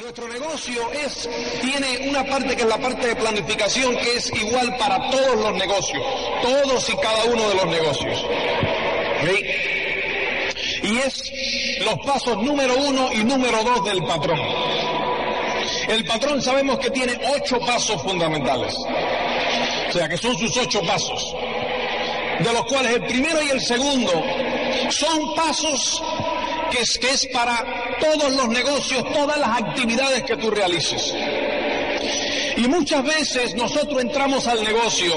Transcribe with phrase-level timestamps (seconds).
[0.00, 1.28] Nuestro negocio es,
[1.60, 5.52] tiene una parte que es la parte de planificación que es igual para todos los
[5.54, 6.02] negocios,
[6.42, 8.26] todos y cada uno de los negocios.
[9.22, 10.88] ¿Sí?
[10.88, 11.32] Y es
[11.84, 14.40] los pasos número uno y número dos del patrón.
[15.88, 18.74] El patrón sabemos que tiene ocho pasos fundamentales.
[19.88, 21.36] O sea, que son sus ocho pasos.
[22.40, 24.24] De los cuales el primero y el segundo
[24.90, 26.02] son pasos
[26.70, 31.14] que es, que es para todos los negocios, todas las actividades que tú realices.
[32.56, 35.12] Y muchas veces nosotros entramos al negocio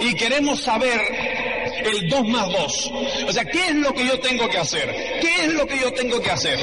[0.00, 1.00] y queremos saber
[1.84, 2.92] el 2 más 2.
[3.28, 5.20] O sea, ¿qué es lo que yo tengo que hacer?
[5.20, 6.58] ¿Qué es lo que yo tengo que hacer?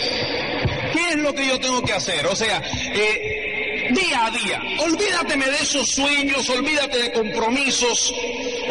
[0.94, 2.26] ¿Qué es lo que yo tengo que hacer?
[2.28, 2.62] O sea,
[2.94, 4.62] eh, día a día.
[4.80, 8.14] Olvídateme de esos sueños, olvídate de compromisos,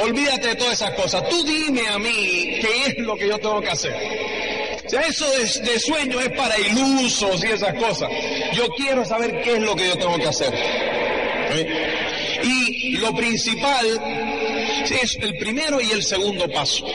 [0.02, 1.28] olvídate de todas esas cosas.
[1.28, 4.33] Tú dime a mí qué es lo que yo tengo que hacer.
[4.84, 8.10] Eso de, de sueño es para ilusos y esas cosas.
[8.52, 10.52] Yo quiero saber qué es lo que yo tengo que hacer.
[10.52, 11.94] ¿Eh?
[12.42, 13.86] Y lo principal
[14.84, 16.86] es el primero y el segundo paso.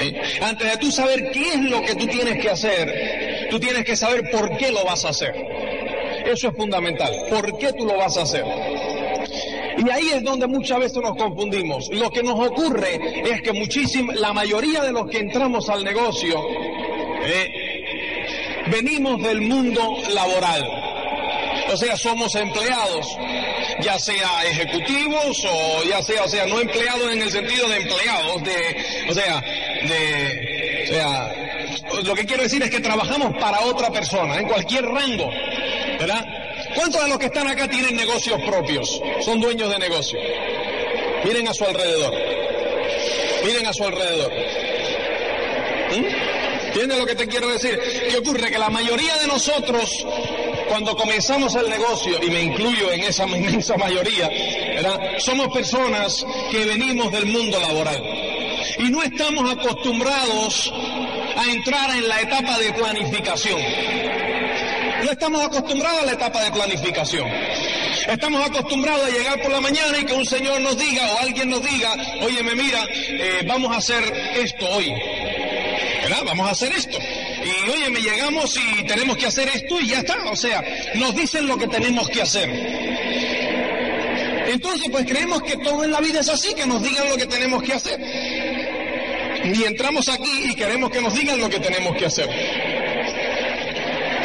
[0.00, 0.20] ¿Eh?
[0.40, 3.96] Antes de tú saber qué es lo que tú tienes que hacer, tú tienes que
[3.96, 5.34] saber por qué lo vas a hacer.
[6.26, 7.12] Eso es fundamental.
[7.28, 8.44] ¿Por qué tú lo vas a hacer?
[9.76, 11.90] Y ahí es donde muchas veces nos confundimos.
[11.92, 16.40] Lo que nos ocurre es que muchísima, la mayoría de los que entramos al negocio
[17.24, 20.84] eh, venimos del mundo laboral.
[21.72, 23.16] O sea, somos empleados,
[23.80, 28.44] ya sea ejecutivos o ya sea, o sea, no empleados en el sentido de empleados,
[28.44, 31.34] de, o sea, de, o sea,
[32.04, 35.30] lo que quiero decir es que trabajamos para otra persona, en cualquier rango,
[35.98, 36.24] ¿verdad?
[36.74, 39.00] ¿Cuántos de los que están acá tienen negocios propios?
[39.20, 40.18] Son dueños de negocio.
[41.24, 42.14] Miren a su alrededor.
[43.44, 44.32] Miren a su alrededor.
[45.92, 46.23] ¿Mm?
[46.74, 47.78] ¿Entiendes lo que te quiero decir?
[48.10, 48.50] ¿Qué ocurre?
[48.50, 50.04] Que la mayoría de nosotros,
[50.68, 54.28] cuando comenzamos el negocio, y me incluyo en esa inmensa mayoría,
[55.18, 58.02] somos personas que venimos del mundo laboral.
[58.80, 60.74] Y no estamos acostumbrados
[61.36, 63.60] a entrar en la etapa de planificación.
[65.04, 67.28] No estamos acostumbrados a la etapa de planificación.
[68.08, 71.50] Estamos acostumbrados a llegar por la mañana y que un señor nos diga o alguien
[71.50, 74.02] nos diga, oye, me mira, eh, vamos a hacer
[74.34, 74.92] esto hoy.
[76.10, 76.98] Vamos a hacer esto.
[76.98, 80.16] Y oye, me llegamos y tenemos que hacer esto y ya está.
[80.30, 82.48] O sea, nos dicen lo que tenemos que hacer.
[84.48, 87.26] Entonces, pues creemos que todo en la vida es así, que nos digan lo que
[87.26, 88.00] tenemos que hacer.
[89.44, 92.28] Y entramos aquí y queremos que nos digan lo que tenemos que hacer.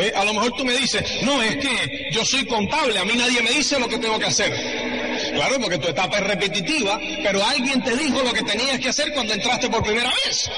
[0.01, 3.13] Eh, a lo mejor tú me dices, no, es que yo soy contable, a mí
[3.18, 4.53] nadie me dice lo que tengo que hacer.
[5.34, 9.13] Claro, porque tu etapa es repetitiva, pero alguien te dijo lo que tenías que hacer
[9.13, 10.50] cuando entraste por primera vez.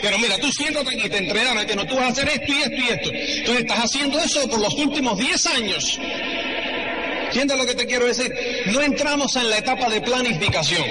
[0.00, 2.62] Pero mira, tú siéntate aquí, te entrenaron, que no, tú vas a hacer esto y
[2.62, 3.10] esto y esto.
[3.12, 5.98] Entonces estás haciendo eso por los últimos 10 años.
[7.32, 8.30] ¿Entiendes lo que te quiero decir?
[8.66, 10.84] No entramos en la etapa de planificación,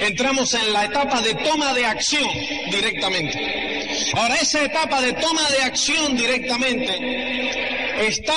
[0.00, 2.28] entramos en la etapa de toma de acción
[2.70, 3.78] directamente.
[4.12, 8.34] Ahora, esa etapa de toma de acción directamente está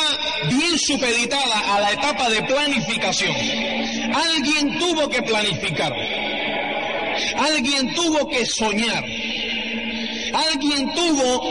[0.50, 3.35] bien supeditada a la etapa de planificación.
[4.13, 5.94] Alguien tuvo que planificar,
[7.35, 9.03] alguien tuvo que soñar,
[10.34, 11.44] alguien tuvo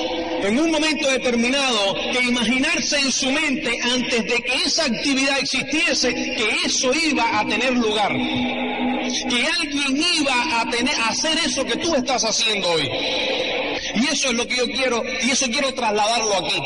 [0.43, 6.15] en un momento determinado que imaginarse en su mente antes de que esa actividad existiese
[6.15, 8.13] que eso iba a tener lugar.
[8.13, 12.89] Que alguien iba a tener a hacer eso que tú estás haciendo hoy.
[13.95, 16.61] Y eso es lo que yo quiero, y eso quiero trasladarlo aquí.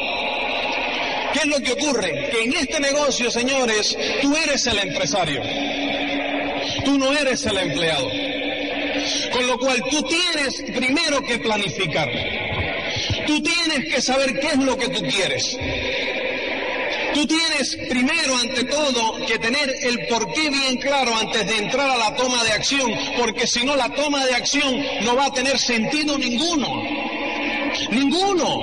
[1.33, 2.31] ¿Qué es lo que ocurre?
[2.31, 5.43] Que en este negocio, señores, tú eres el empresario.
[6.85, 8.09] Tú no eres el empleado.
[9.33, 12.11] Con lo cual tú tienes primero que planificar.
[13.27, 15.57] Tú tienes que saber qué es lo que tú quieres.
[17.15, 21.97] Tú tienes primero, ante todo, que tener el porqué bien claro antes de entrar a
[21.97, 25.57] la toma de acción, porque si no la toma de acción no va a tener
[25.59, 26.83] sentido ninguno.
[27.91, 28.63] Ninguno.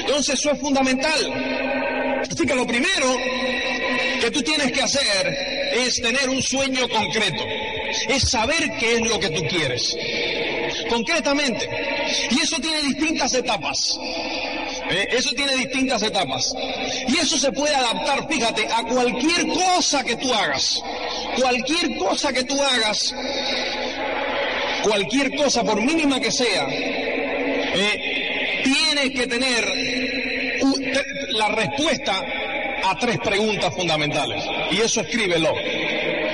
[0.00, 2.20] Entonces eso es fundamental.
[2.30, 3.16] Así que lo primero
[4.20, 5.26] que tú tienes que hacer
[5.72, 7.44] es tener un sueño concreto,
[8.08, 9.96] es saber qué es lo que tú quieres
[10.88, 11.68] concretamente.
[12.30, 13.98] Y eso tiene distintas etapas.
[14.90, 15.08] ¿Eh?
[15.12, 16.54] Eso tiene distintas etapas.
[17.08, 20.82] Y eso se puede adaptar, fíjate, a cualquier cosa que tú hagas.
[21.36, 23.14] Cualquier cosa que tú hagas,
[24.82, 29.64] cualquier cosa, por mínima que sea, eh, tiene que tener
[31.30, 32.24] la respuesta
[32.84, 34.42] a tres preguntas fundamentales.
[34.70, 35.52] Y eso escríbelo.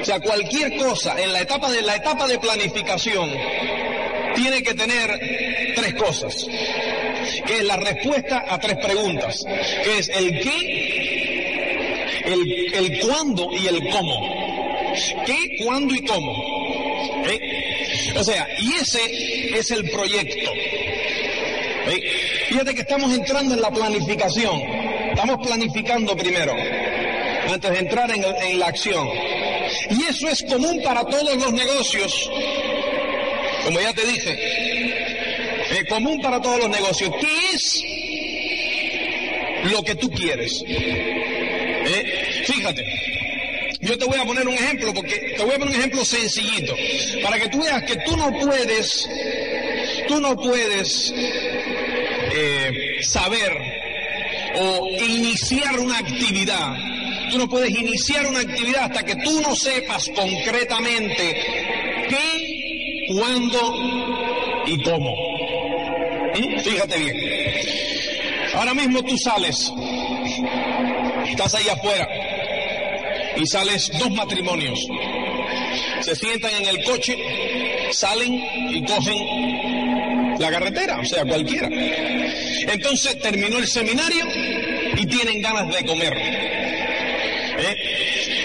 [0.05, 3.31] O sea, cualquier cosa en la etapa de la etapa de planificación
[4.35, 6.47] tiene que tener tres cosas
[7.47, 9.43] que es la respuesta a tres preguntas,
[9.83, 14.93] que es el qué, el, el cuándo y el cómo.
[15.25, 16.33] ¿Qué, cuándo y cómo?
[17.27, 18.13] ¿Eh?
[18.19, 20.51] O sea, y ese es el proyecto.
[20.53, 22.03] ¿Eh?
[22.51, 24.61] Fíjate que estamos entrando en la planificación.
[25.15, 26.55] Estamos planificando primero,
[27.51, 29.09] antes de entrar en, en la acción.
[29.91, 32.31] Y eso es común para todos los negocios.
[33.65, 34.65] Como ya te dije,
[35.89, 37.11] común para todos los negocios.
[37.21, 37.85] ¿Qué es
[39.73, 40.65] lo que tú quieres?
[40.67, 42.45] ¿Eh?
[42.47, 42.85] Fíjate,
[43.81, 46.75] yo te voy a poner un ejemplo, porque te voy a poner un ejemplo sencillito,
[47.23, 49.09] para que tú veas que tú no puedes,
[50.09, 53.53] tú no puedes eh, saber
[54.57, 56.75] o iniciar una actividad.
[57.31, 61.37] Tú no puedes iniciar una actividad hasta que tú no sepas concretamente
[62.09, 65.15] qué, cuándo y cómo.
[66.63, 67.17] Fíjate bien.
[68.55, 69.73] Ahora mismo tú sales,
[71.27, 72.09] estás ahí afuera
[73.37, 74.79] y sales dos matrimonios.
[76.01, 77.17] Se sientan en el coche,
[77.93, 78.33] salen
[78.71, 81.69] y cogen la carretera, o sea, cualquiera.
[81.69, 84.25] Entonces terminó el seminario
[84.97, 86.15] y tienen ganas de comer.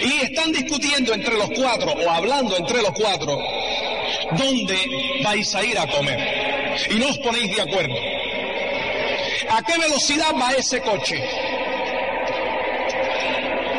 [0.01, 3.39] Y están discutiendo entre los cuatro o hablando entre los cuatro
[4.31, 4.77] dónde
[5.23, 6.49] vais a ir a comer
[6.89, 7.95] y no os ponéis de acuerdo.
[9.49, 11.23] ¿A qué velocidad va ese coche?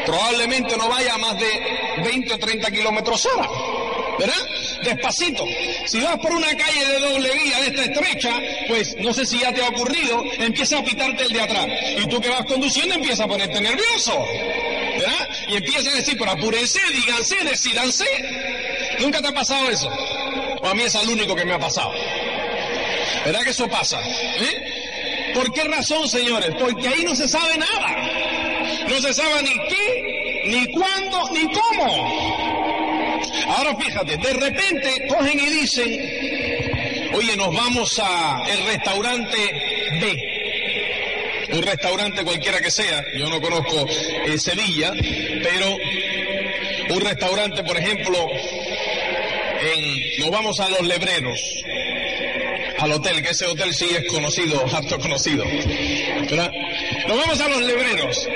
[0.04, 3.48] Probablemente no vaya a más de 20 o 30 kilómetros hora,
[4.18, 4.34] ¿verdad?
[4.82, 5.44] Despacito.
[5.86, 9.38] Si vas por una calle de doble vía de esta estrecha, pues no sé si
[9.38, 11.66] ya te ha ocurrido, empieza a pitarte el de atrás.
[12.02, 14.24] Y tú que vas conduciendo empieza a ponerte nervioso.
[15.50, 18.06] Y empieza a decir, pero apúrense, díganse, decidanse.
[19.00, 19.90] ¿Nunca te ha pasado eso?
[20.62, 21.92] O a mí es el único que me ha pasado.
[23.24, 24.00] ¿Verdad que eso pasa?
[24.00, 25.32] ¿Eh?
[25.34, 26.54] ¿Por qué razón, señores?
[26.56, 27.96] Porque ahí no se sabe nada.
[28.88, 33.20] No se sabe ni qué, ni cuándo, ni cómo.
[33.48, 39.36] Ahora fíjate, de repente cogen y dicen, oye, nos vamos a el restaurante
[40.00, 40.29] B.
[41.52, 43.86] Un restaurante cualquiera que sea, yo no conozco
[44.26, 45.76] eh, Sevilla, pero
[46.94, 48.18] un restaurante, por ejemplo,
[49.60, 51.40] en, nos vamos a los Lebreros,
[52.80, 55.44] al hotel, que ese hotel sí es conocido, harto conocido.
[55.44, 58.28] Nos vamos a los lebreros.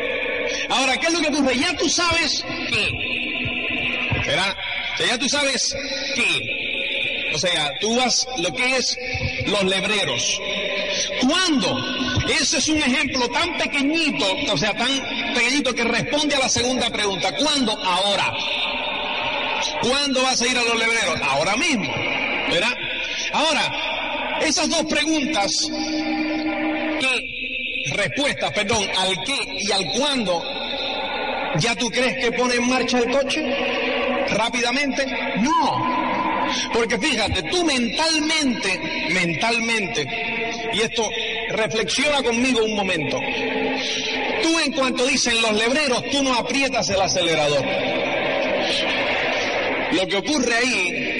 [0.68, 1.60] Ahora, ¿qué es lo que dices?
[1.60, 2.90] Ya tú sabes qué.
[4.26, 4.56] ¿Verdad?
[5.08, 5.74] Ya tú sabes
[6.14, 7.30] qué.
[7.34, 8.98] O sea, tú vas lo que es
[9.46, 10.40] los lebreros.
[11.22, 11.93] ¿Cuándo?
[12.28, 14.88] Ese es un ejemplo tan pequeñito, o sea, tan
[15.34, 17.34] pequeñito que responde a la segunda pregunta.
[17.36, 17.72] ¿Cuándo?
[17.72, 18.32] Ahora.
[19.82, 21.20] ¿Cuándo vas a ir a los lebreros?
[21.22, 21.92] Ahora mismo.
[22.50, 22.74] ¿Verdad?
[23.32, 25.50] Ahora, esas dos preguntas,
[27.00, 30.42] ¿qué respuestas, perdón, al qué y al cuándo,
[31.58, 33.42] ya tú crees que pone en marcha el coche
[34.30, 35.06] rápidamente?
[35.38, 36.04] No.
[36.72, 40.06] Porque fíjate, tú mentalmente, mentalmente,
[40.74, 41.08] y esto
[41.56, 43.18] reflexiona conmigo un momento,
[44.42, 47.64] tú en cuanto dicen los lebreros, tú no aprietas el acelerador.
[49.92, 51.14] Lo que ocurre ahí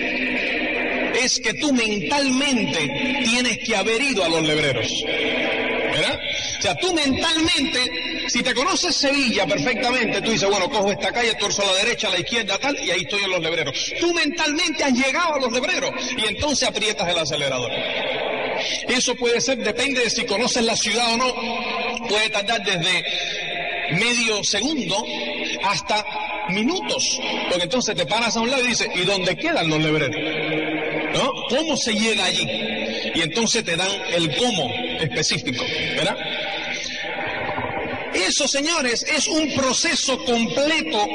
[1.22, 4.86] es que tú mentalmente tienes que haber ido a los lebreros.
[5.04, 6.20] ¿Verdad?
[6.58, 11.34] O sea, tú mentalmente, si te conoces Sevilla perfectamente, tú dices, bueno, cojo esta calle,
[11.34, 13.92] torso a la derecha, a la izquierda, tal, y ahí estoy en los lebreros.
[14.00, 17.70] Tú mentalmente has llegado a los lebreros y entonces aprietas el acelerador.
[18.88, 21.34] Eso puede ser, depende de si conoces la ciudad o no,
[22.08, 23.04] puede tardar desde
[23.92, 25.04] medio segundo
[25.62, 26.04] hasta
[26.48, 30.16] minutos, porque entonces te paras a un lado y dices, ¿y dónde quedan los lebreros?
[31.48, 32.46] ¿Cómo se llega allí?
[33.14, 35.64] Y entonces te dan el cómo específico,
[35.96, 36.16] ¿verdad?
[38.14, 41.06] Eso, señores, es un proceso completo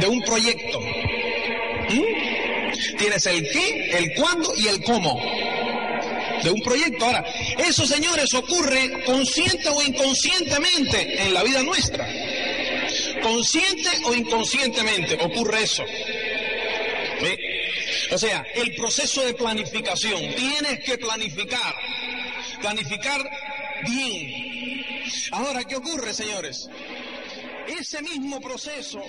[0.00, 0.80] de un proyecto.
[0.80, 2.96] ¿Mm?
[2.98, 5.20] Tienes el qué, el cuándo y el cómo
[6.42, 7.04] de un proyecto.
[7.04, 7.24] Ahora,
[7.58, 12.06] eso, señores, ocurre consciente o inconscientemente en la vida nuestra.
[13.22, 15.84] Consciente o inconscientemente ocurre eso.
[18.12, 21.74] O sea, el proceso de planificación, tienes que planificar.
[22.60, 23.28] Planificar
[23.86, 24.84] bien.
[25.32, 26.68] Ahora, ¿qué ocurre, señores?
[27.66, 29.02] Ese mismo proceso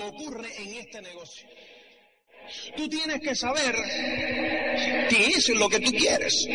[0.00, 1.48] ocurre en este negocio.
[2.76, 3.74] Tú tienes que saber
[5.08, 6.46] qué es lo que tú quieres.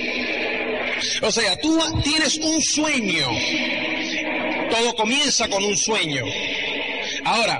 [1.21, 3.27] O sea, tú tienes un sueño.
[4.69, 6.24] Todo comienza con un sueño.
[7.25, 7.60] Ahora,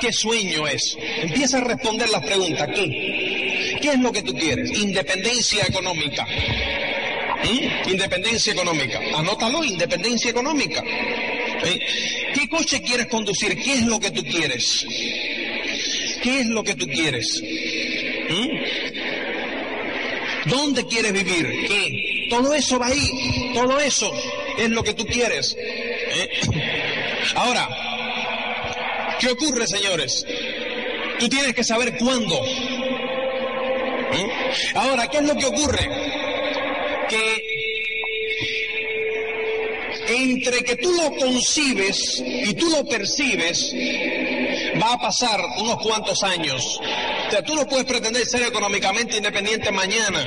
[0.00, 0.96] ¿qué sueño es?
[1.22, 2.68] Empieza a responder las preguntas.
[2.74, 3.78] ¿Qué?
[3.80, 4.70] ¿Qué es lo que tú quieres?
[4.78, 6.26] Independencia económica.
[7.44, 7.90] ¿Mm?
[7.90, 9.00] Independencia económica.
[9.16, 10.82] Anótalo, independencia económica.
[10.84, 11.80] ¿Eh?
[12.34, 13.56] ¿Qué coche quieres conducir?
[13.62, 14.84] ¿Qué es lo que tú quieres?
[16.22, 17.42] ¿Qué es lo que tú quieres?
[18.30, 18.48] ¿Mm?
[20.50, 21.66] ¿Dónde quieres vivir?
[21.66, 22.26] ¿Qué?
[22.30, 23.50] Todo eso va ahí.
[23.54, 24.12] Todo eso
[24.58, 25.56] es lo que tú quieres.
[25.58, 26.28] ¿Eh?
[27.34, 27.68] Ahora,
[29.20, 30.24] ¿qué ocurre, señores?
[31.18, 32.40] Tú tienes que saber cuándo.
[34.12, 34.76] ¿Mm?
[34.76, 35.88] Ahora, ¿qué es lo que ocurre?
[37.08, 37.52] Que
[40.08, 43.72] entre que tú lo concibes y tú lo percibes,
[44.80, 46.80] va a pasar unos cuantos años.
[47.28, 50.26] O sea, tú no puedes pretender ser económicamente independiente mañana.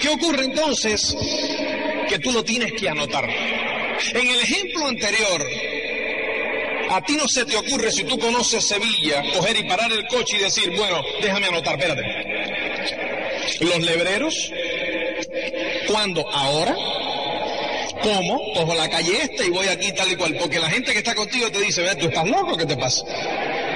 [0.00, 1.16] ¿Qué ocurre entonces?
[2.08, 3.28] Que tú lo tienes que anotar.
[3.28, 5.46] En el ejemplo anterior,
[6.90, 10.36] a ti no se te ocurre, si tú conoces Sevilla, coger y parar el coche
[10.36, 12.02] y decir, bueno, déjame anotar, espérate.
[13.60, 14.52] Los lebreros,
[15.86, 16.28] ¿cuándo?
[16.30, 16.76] ¿Ahora?
[18.04, 18.52] ¿Cómo?
[18.52, 20.36] Cojo la calle esta y voy aquí tal y cual.
[20.36, 22.56] Porque la gente que está contigo te dice, ¿tú estás loco?
[22.56, 23.02] ¿Qué te pasa?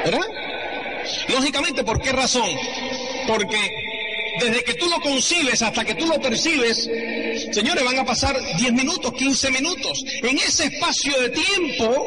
[0.04, 0.26] ¿Verdad?
[1.28, 2.50] Lógicamente, ¿por qué razón?
[3.26, 3.58] Porque
[4.40, 6.88] desde que tú lo concibes hasta que tú lo percibes,
[7.52, 10.04] señores, van a pasar 10 minutos, 15 minutos.
[10.22, 12.06] En ese espacio de tiempo,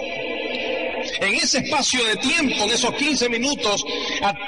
[1.22, 3.84] en ese espacio de tiempo, en esos 15 minutos,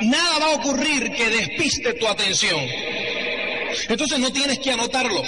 [0.01, 2.59] nada va a ocurrir que despiste tu atención.
[3.89, 5.23] Entonces no tienes que anotarlo.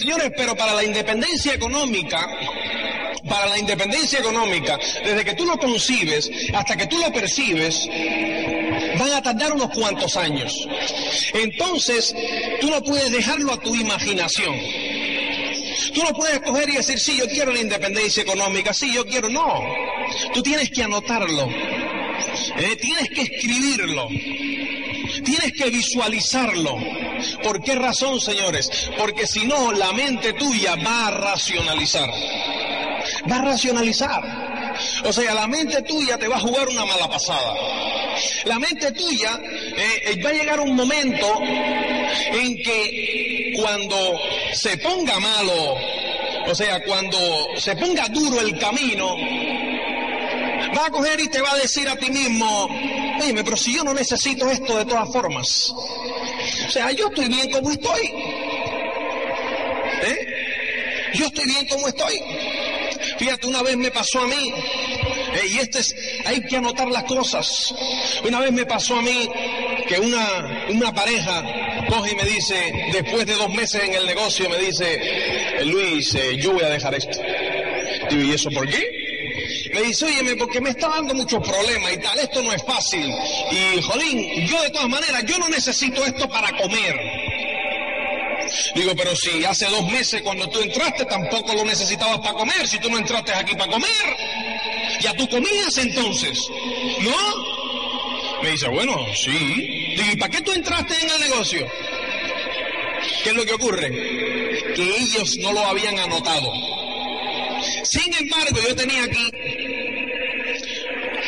[0.00, 2.26] Señores, pero para la independencia económica,
[3.28, 7.86] para la independencia económica, desde que tú lo concibes hasta que tú lo percibes,
[8.98, 10.66] van a tardar unos cuantos años.
[11.34, 12.14] Entonces,
[12.62, 14.56] tú no puedes dejarlo a tu imaginación.
[15.92, 19.28] Tú no puedes coger y decir, sí, yo quiero la independencia económica, sí, yo quiero.
[19.28, 19.62] No,
[20.32, 21.46] tú tienes que anotarlo.
[22.56, 24.08] Eh, tienes que escribirlo.
[25.20, 26.76] Tienes que visualizarlo.
[27.42, 28.70] ¿Por qué razón, señores?
[28.98, 32.10] Porque si no, la mente tuya va a racionalizar.
[33.30, 34.50] Va a racionalizar.
[35.04, 37.54] O sea, la mente tuya te va a jugar una mala pasada.
[38.44, 44.18] La mente tuya eh, va a llegar un momento en que cuando
[44.52, 45.76] se ponga malo,
[46.46, 47.18] o sea, cuando
[47.56, 49.16] se ponga duro el camino,
[50.76, 52.68] va a coger y te va a decir a ti mismo,
[53.26, 55.70] dime, pero si yo no necesito esto de todas formas.
[55.70, 58.06] O sea, yo estoy bien como estoy.
[60.02, 60.26] ¿Eh?
[61.14, 62.20] Yo estoy bien como estoy.
[63.18, 67.04] Fíjate, una vez me pasó a mí, eh, y este es, hay que anotar las
[67.04, 67.74] cosas.
[68.24, 69.28] Una vez me pasó a mí
[69.86, 71.44] que una, una pareja
[71.88, 74.86] coge y me dice, después de dos meses en el negocio, me dice,
[75.60, 77.20] eh, Luis, yo voy a dejar esto.
[78.10, 78.89] ¿y eso por qué?
[79.80, 83.10] Me dice, oye, porque me está dando muchos problemas y tal, esto no es fácil.
[83.50, 87.00] Y, jolín, yo de todas maneras, yo no necesito esto para comer.
[88.74, 92.78] Digo, pero si hace dos meses cuando tú entraste tampoco lo necesitabas para comer, si
[92.78, 94.16] tú no entraste aquí para comer,
[95.00, 96.46] ya tú comías entonces,
[97.00, 98.42] ¿no?
[98.42, 99.30] Me dice, bueno, sí.
[99.96, 101.66] Digo, ¿y para qué tú entraste en el negocio?
[103.24, 103.90] ¿Qué es lo que ocurre?
[104.74, 106.52] Que ellos no lo habían anotado.
[107.84, 109.30] Sin embargo, yo tenía aquí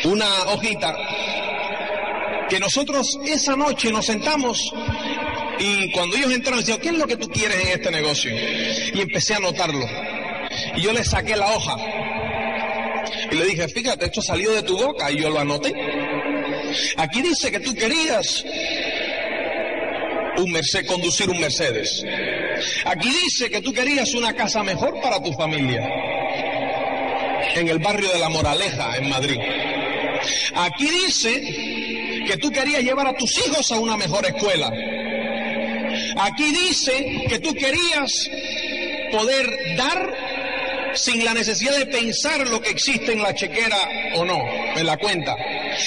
[0.05, 0.95] una hojita
[2.49, 4.71] que nosotros esa noche nos sentamos
[5.59, 8.31] y cuando ellos entraron decían, ¿qué es lo que tú quieres en este negocio?
[8.93, 9.85] Y empecé a anotarlo.
[10.75, 11.77] Y yo le saqué la hoja
[13.31, 15.73] y le dije, fíjate, esto salió de tu boca y yo lo anoté.
[16.97, 18.43] Aquí dice que tú querías
[20.37, 22.03] un Mercedes, conducir un Mercedes.
[22.85, 25.87] Aquí dice que tú querías una casa mejor para tu familia.
[27.55, 29.39] En el barrio de La Moraleja, en Madrid.
[30.55, 31.41] Aquí dice
[32.27, 34.71] que tú querías llevar a tus hijos a una mejor escuela.
[36.17, 38.29] Aquí dice que tú querías
[39.11, 40.13] poder dar
[40.95, 43.77] sin la necesidad de pensar lo que existe en la chequera
[44.15, 44.39] o no,
[44.75, 45.35] en la cuenta.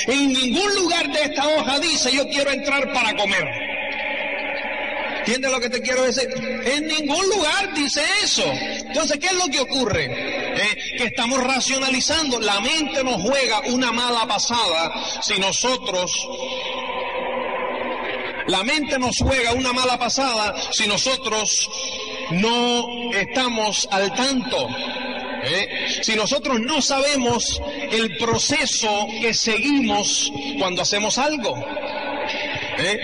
[0.07, 3.45] En ningún lugar de esta hoja dice yo quiero entrar para comer.
[5.19, 6.29] ¿Entiendes lo que te quiero decir?
[6.65, 8.45] En ningún lugar dice eso.
[8.45, 10.46] Entonces, ¿qué es lo que ocurre?
[10.57, 12.41] Eh, que estamos racionalizando.
[12.41, 16.11] La mente nos juega una mala pasada si nosotros...
[18.47, 21.69] La mente nos juega una mala pasada si nosotros
[22.31, 24.69] no estamos al tanto,
[25.43, 25.89] ¿eh?
[26.01, 27.61] si nosotros no sabemos
[27.91, 31.57] el proceso que seguimos cuando hacemos algo,
[32.79, 33.01] ¿eh?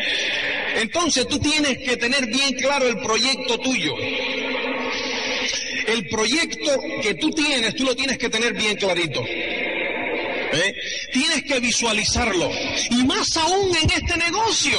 [0.77, 3.95] entonces tú tienes que tener bien claro el proyecto tuyo.
[5.87, 9.25] El proyecto que tú tienes, tú lo tienes que tener bien clarito.
[9.27, 10.75] ¿Eh?
[11.13, 12.51] Tienes que visualizarlo.
[12.91, 14.79] Y más aún en este negocio.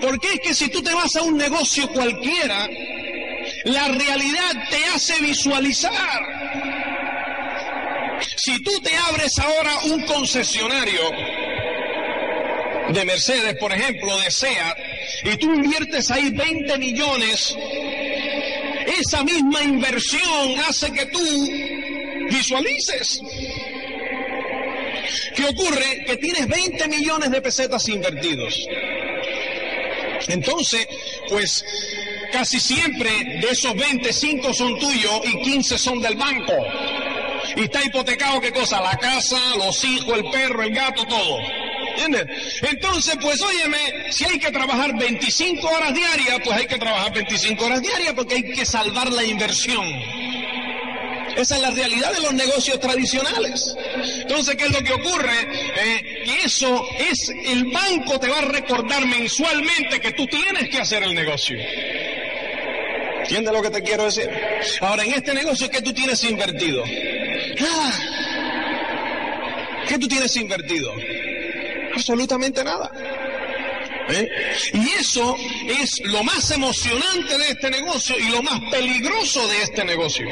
[0.00, 2.68] Porque es que si tú te vas a un negocio cualquiera,
[3.64, 6.38] la realidad te hace visualizar.
[8.36, 11.00] Si tú te abres ahora un concesionario
[12.90, 14.78] de Mercedes, por ejemplo, de SEAT,
[15.24, 17.56] y tú inviertes ahí 20 millones,
[19.00, 21.48] esa misma inversión hace que tú
[22.30, 23.20] visualices.
[25.34, 26.04] ¿Qué ocurre?
[26.06, 28.66] Que tienes 20 millones de pesetas invertidos.
[30.28, 30.86] Entonces,
[31.28, 31.64] pues
[32.32, 36.54] casi siempre de esos 25 son tuyos y 15 son del banco.
[37.56, 38.80] Y está hipotecado qué cosa?
[38.80, 41.38] La casa, los hijos, el perro, el gato, todo.
[41.98, 42.62] ¿Entiendes?
[42.62, 47.64] Entonces, pues óyeme, si hay que trabajar 25 horas diarias, pues hay que trabajar 25
[47.64, 49.84] horas diarias porque hay que salvar la inversión.
[51.36, 53.74] Esa es la realidad de los negocios tradicionales.
[54.20, 55.40] Entonces, ¿qué es lo que ocurre?
[55.40, 60.78] Eh, que eso es, el banco te va a recordar mensualmente que tú tienes que
[60.78, 61.58] hacer el negocio.
[63.22, 64.30] ¿Entiendes lo que te quiero decir?
[64.80, 66.84] Ahora, en este negocio, ¿qué tú tienes invertido?
[67.60, 67.92] Nada.
[69.88, 70.92] ¿Qué tú tienes invertido?
[71.98, 72.92] Absolutamente nada.
[74.10, 74.28] ¿Eh?
[74.72, 75.36] Y eso
[75.68, 80.26] es lo más emocionante de este negocio y lo más peligroso de este negocio.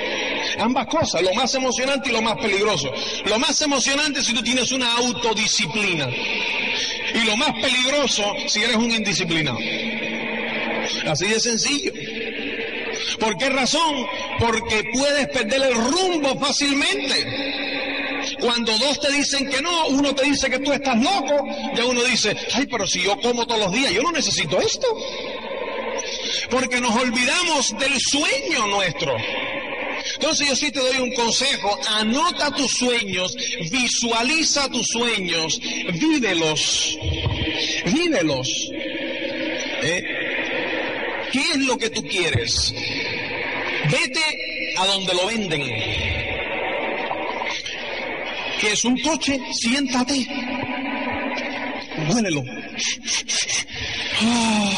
[0.60, 2.90] Ambas cosas, lo más emocionante y lo más peligroso.
[3.26, 6.08] Lo más emocionante si tú tienes una autodisciplina.
[6.08, 9.58] Y lo más peligroso si eres un indisciplinado.
[11.08, 11.92] Así de sencillo.
[13.18, 14.06] ¿Por qué razón?
[14.38, 17.45] Porque puedes perder el rumbo fácilmente.
[18.40, 22.02] Cuando dos te dicen que no, uno te dice que tú estás loco, ya uno
[22.04, 24.86] dice, ay, pero si yo como todos los días, yo no necesito esto.
[26.50, 29.16] Porque nos olvidamos del sueño nuestro.
[30.14, 33.36] Entonces yo sí te doy un consejo, anota tus sueños,
[33.70, 35.60] visualiza tus sueños,
[35.94, 36.98] vívelos,
[37.86, 38.70] vívelos.
[39.82, 40.04] ¿Eh?
[41.32, 42.72] ¿Qué es lo que tú quieres?
[43.90, 46.15] Vete a donde lo venden
[48.60, 50.26] que es un coche, siéntate.
[52.06, 52.42] Muélelo.
[54.20, 54.70] Ah,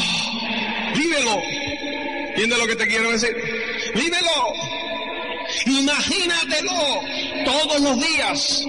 [0.94, 1.42] vívelo.
[2.28, 3.36] ¿Entiendes lo que te quiero decir?
[3.94, 4.52] Vívelo.
[5.66, 7.00] Imagínatelo
[7.44, 8.64] todos los días.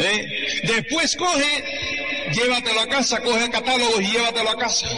[0.00, 0.26] ¿Eh?
[0.64, 1.64] Después coge,
[2.32, 4.88] llévatelo a casa, coge el catálogo y llévatelo a casa.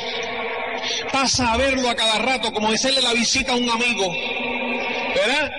[1.13, 4.15] Pasa a verlo a cada rato, como decirle la visita a un amigo.
[5.15, 5.51] ¿Verdad?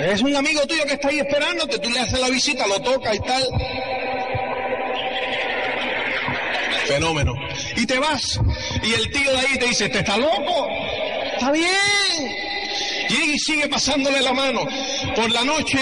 [0.00, 3.16] Es un amigo tuyo que está ahí esperándote, tú le haces la visita, lo tocas
[3.16, 3.42] y tal.
[6.86, 7.34] Fenómeno.
[7.76, 8.40] Y te vas.
[8.82, 10.68] Y el tío de ahí te dice, ¿te está loco?
[11.32, 11.68] Está bien.
[13.10, 14.66] Y sigue pasándole la mano.
[15.16, 15.78] Por la noche,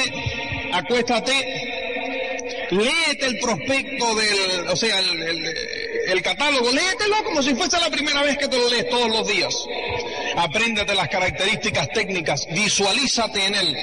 [0.72, 5.54] acuéstate, léete el prospecto del, o sea, el,
[6.08, 9.26] el catálogo, léetelo como si fuese la primera vez que te lo lees todos los
[9.26, 9.54] días.
[10.36, 13.76] Apréndete las características técnicas, visualízate en él.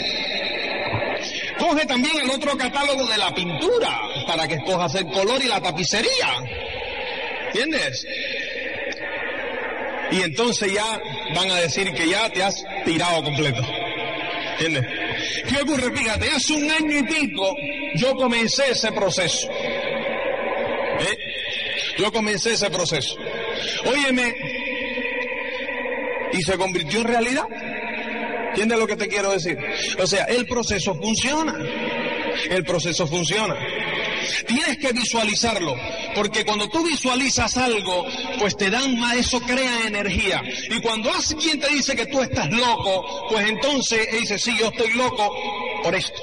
[1.58, 5.62] Coge también el otro catálogo de la pintura para que escojas el color y la
[5.62, 6.30] tapicería.
[7.48, 8.06] ¿Entiendes?
[10.12, 11.02] Y entonces ya
[11.34, 13.62] van a decir que ya te has tirado completo.
[14.60, 14.86] ¿Entiendes?
[15.48, 15.96] ¿Qué ocurre?
[15.96, 17.56] Fíjate, hace un año y pico
[17.96, 19.50] yo comencé ese proceso.
[21.00, 21.18] ¿Eh?
[21.98, 23.18] Yo comencé ese proceso.
[23.86, 24.34] Óyeme,
[26.34, 27.46] y se convirtió en realidad.
[28.50, 29.58] ¿Entiendes lo que te quiero decir?
[30.00, 31.56] O sea, el proceso funciona.
[32.50, 33.56] El proceso funciona.
[34.48, 35.76] Tienes que visualizarlo,
[36.16, 38.06] porque cuando tú visualizas algo,
[38.40, 40.42] pues te dan más, eso crea energía.
[40.70, 44.68] Y cuando alguien te dice que tú estás loco, pues entonces él dice, sí, yo
[44.68, 45.36] estoy loco
[45.84, 46.22] por esto.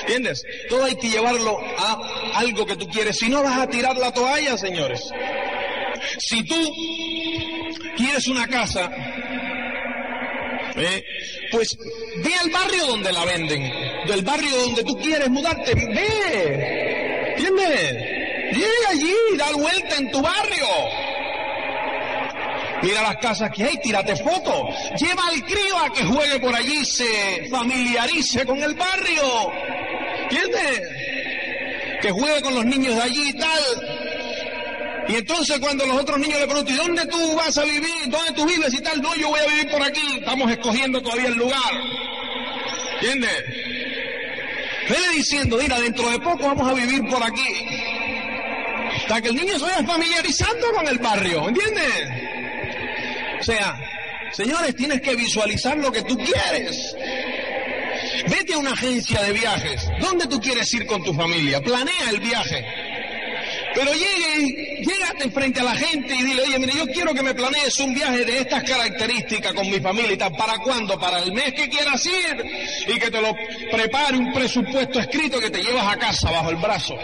[0.00, 0.42] ¿Entiendes?
[0.68, 3.18] Todo hay que llevarlo a algo que tú quieres.
[3.18, 5.10] Si no vas a tirar la toalla, señores.
[6.18, 6.56] Si tú
[7.98, 8.88] quieres una casa,
[10.76, 11.04] ¿eh?
[11.50, 11.76] pues
[12.22, 13.70] ve al barrio donde la venden,
[14.06, 18.18] del barrio donde tú quieres mudarte, ve, ¿entiendes?
[18.52, 20.66] Llega allí, da vuelta en tu barrio.
[22.82, 24.74] Mira las casas que hay, tírate fotos.
[24.98, 29.52] Lleva al crío a que juegue por allí, se familiarice con el barrio.
[30.22, 30.82] ¿Entiendes?
[32.00, 33.97] Que juegue con los niños de allí y tal.
[35.08, 38.08] Y entonces cuando los otros niños le preguntan, ¿y dónde tú vas a vivir?
[38.08, 39.00] ¿Dónde tú vives y tal?
[39.00, 40.18] No, yo voy a vivir por aquí.
[40.18, 41.72] Estamos escogiendo todavía el lugar.
[43.00, 43.44] ¿Entiendes?
[44.88, 47.66] Vele diciendo, mira, dentro de poco vamos a vivir por aquí.
[48.96, 51.94] Hasta que el niño se vaya familiarizando con el barrio, ¿entiendes?
[53.40, 53.80] O sea,
[54.32, 56.94] señores, tienes que visualizar lo que tú quieres.
[58.28, 59.88] Vete a una agencia de viajes.
[60.00, 61.62] ¿Dónde tú quieres ir con tu familia?
[61.62, 62.64] Planea el viaje.
[63.74, 67.34] Pero llegue, llégate frente a la gente y dile, oye, mire, yo quiero que me
[67.34, 70.32] planees un viaje de estas características con mi familia y tal.
[70.32, 70.98] ¿Para cuándo?
[70.98, 72.44] Para el mes que quieras ir
[72.88, 73.34] y que te lo
[73.70, 76.96] prepare un presupuesto escrito que te llevas a casa bajo el brazo.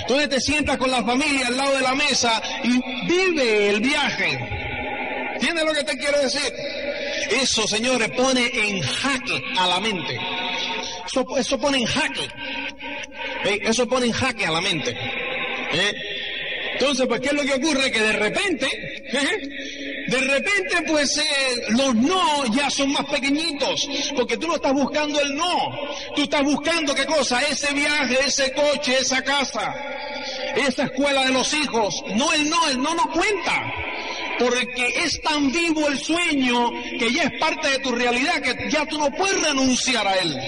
[0.00, 4.38] Entonces te sientas con la familia al lado de la mesa y vive el viaje.
[5.34, 6.52] ¿Entiendes lo que te quiero decir?
[7.30, 10.18] Eso, señores, pone en jaque a la mente.
[11.36, 12.28] Eso, pone en jaque.
[13.62, 14.96] Eso pone en jaque a la mente.
[15.72, 15.94] ¿Eh?
[16.72, 17.90] Entonces, pues, ¿qué es lo que ocurre?
[17.90, 19.48] Que de repente, ¿eh?
[20.06, 21.22] de repente, pues, eh,
[21.70, 25.74] los no ya son más pequeñitos, porque tú no estás buscando el no,
[26.14, 29.74] tú estás buscando qué cosa, ese viaje, ese coche, esa casa,
[30.54, 33.72] esa escuela de los hijos, no el no, el no no cuenta.
[34.38, 38.86] Porque es tan vivo el sueño que ya es parte de tu realidad que ya
[38.86, 40.38] tú no puedes renunciar a él.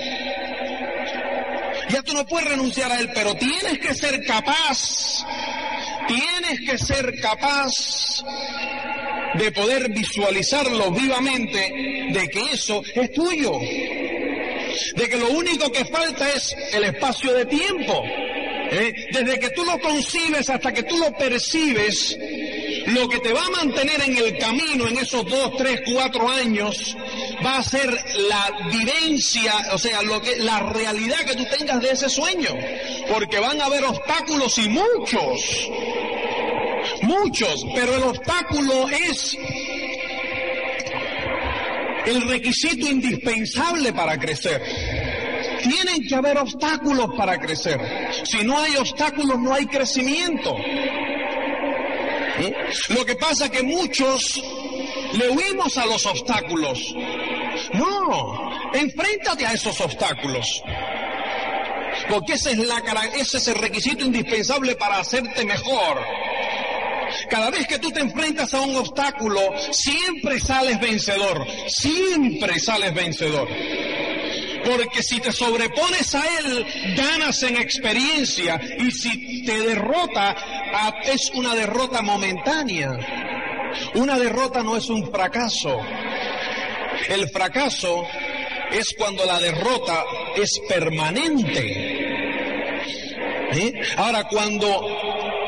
[1.93, 5.25] Ya tú no puedes renunciar a él, pero tienes que ser capaz,
[6.07, 8.23] tienes que ser capaz
[9.35, 11.59] de poder visualizarlo vivamente,
[12.13, 17.47] de que eso es tuyo, de que lo único que falta es el espacio de
[17.47, 18.05] tiempo.
[18.05, 19.09] ¿eh?
[19.13, 22.17] Desde que tú lo concibes hasta que tú lo percibes,
[22.87, 26.97] lo que te va a mantener en el camino en esos dos, tres, cuatro años
[27.45, 27.91] va a ser
[28.29, 32.51] la vivencia, o sea, lo que, la realidad que tú tengas de ese sueño.
[33.13, 35.71] Porque van a haber obstáculos y muchos.
[37.03, 39.37] Muchos, pero el obstáculo es
[42.07, 44.63] el requisito indispensable para crecer.
[45.63, 47.81] Tienen que haber obstáculos para crecer.
[48.25, 50.57] Si no hay obstáculos, no hay crecimiento.
[52.39, 52.55] ¿Eh?
[52.91, 54.43] Lo que pasa es que muchos
[55.13, 56.95] le huimos a los obstáculos.
[57.75, 60.63] No, enfréntate a esos obstáculos.
[62.09, 62.83] Porque ese es, la,
[63.15, 65.99] ese es el requisito indispensable para hacerte mejor.
[67.29, 71.47] Cada vez que tú te enfrentas a un obstáculo, siempre sales vencedor.
[71.67, 73.49] Siempre sales vencedor.
[74.65, 78.61] Porque si te sobrepones a él, ganas en experiencia.
[78.79, 80.37] Y si te derrota,
[81.05, 82.91] es una derrota momentánea.
[83.95, 85.79] Una derrota no es un fracaso.
[87.09, 88.07] El fracaso
[88.71, 90.05] es cuando la derrota
[90.37, 92.01] es permanente.
[93.97, 94.87] Ahora, cuando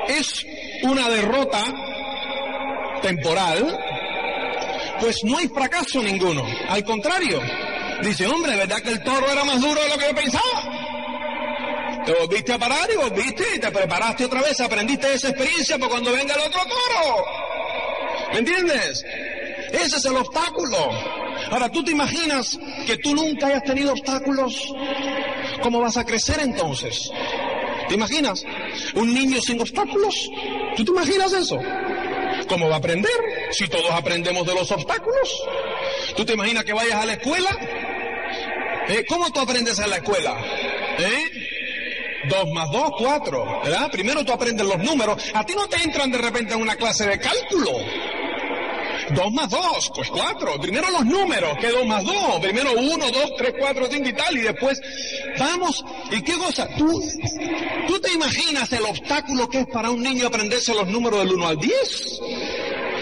[0.09, 0.45] es
[0.83, 1.63] una derrota
[3.01, 3.79] temporal,
[5.01, 6.45] pues no hay fracaso ninguno.
[6.69, 7.41] Al contrario,
[8.03, 12.03] dice, hombre, ¿verdad que el toro era más duro de lo que yo pensaba?
[12.05, 15.91] Te volviste a parar y volviste y te preparaste otra vez, aprendiste esa experiencia para
[15.91, 17.25] cuando venga el otro toro.
[18.33, 19.05] ¿Me entiendes?
[19.73, 21.22] Ese es el obstáculo.
[21.51, 24.73] Ahora, ¿tú te imaginas que tú nunca hayas tenido obstáculos?
[25.63, 27.11] ¿Cómo vas a crecer entonces?
[27.89, 28.45] ¿Te imaginas?
[28.95, 30.31] Un niño sin obstáculos.
[30.77, 31.59] ¿Tú te imaginas eso?
[32.49, 33.13] ¿Cómo va a aprender
[33.51, 35.43] si todos aprendemos de los obstáculos?
[36.17, 37.51] ¿Tú te imaginas que vayas a la escuela?
[38.89, 39.05] ¿Eh?
[39.09, 40.37] ¿Cómo tú aprendes en la escuela?
[40.99, 41.31] ¿Eh?
[42.29, 43.91] Dos más dos, cuatro, ¿verdad?
[43.91, 45.23] Primero tú aprendes los números.
[45.35, 47.73] A ti no te entran de repente en una clase de cálculo.
[49.15, 50.61] Dos más dos, pues cuatro.
[50.61, 52.41] Primero los números, que dos más dos.
[52.41, 54.37] Primero uno, dos, tres, cuatro, cinco y tal.
[54.37, 54.81] Y después,
[55.39, 55.85] vamos.
[56.11, 56.69] ¿Y qué cosa?
[56.77, 57.03] Tú,
[57.87, 61.49] tú te imaginas el obstáculo que es para un niño aprenderse los números del uno
[61.49, 62.21] al diez.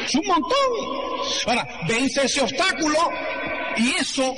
[0.04, 1.10] Es un montón.
[1.46, 2.98] Ahora, vence ese obstáculo
[3.76, 4.34] y eso,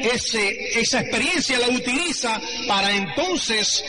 [0.00, 3.84] ese, esa experiencia la utiliza para entonces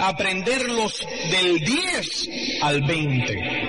[0.00, 2.28] aprenderlos del 10
[2.62, 3.63] al 20.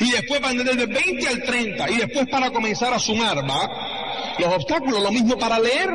[0.00, 1.90] Y después van desde el 20 al 30.
[1.90, 4.34] Y después para comenzar a sumar, ¿va?
[4.38, 5.88] Los obstáculos, lo mismo para leer.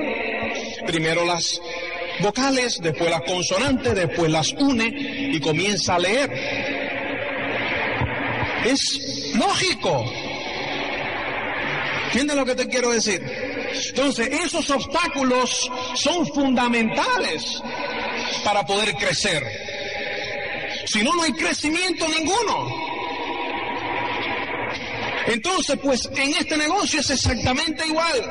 [0.85, 1.61] Primero las
[2.19, 6.31] vocales, después las consonantes, después las une y comienza a leer.
[8.65, 10.05] Es lógico.
[12.05, 13.21] ¿Entiendes lo que te quiero decir?
[13.89, 17.61] Entonces, esos obstáculos son fundamentales
[18.43, 19.43] para poder crecer.
[20.85, 22.88] Si no, no hay crecimiento ninguno.
[25.29, 28.29] Entonces, pues en este negocio es exactamente igual.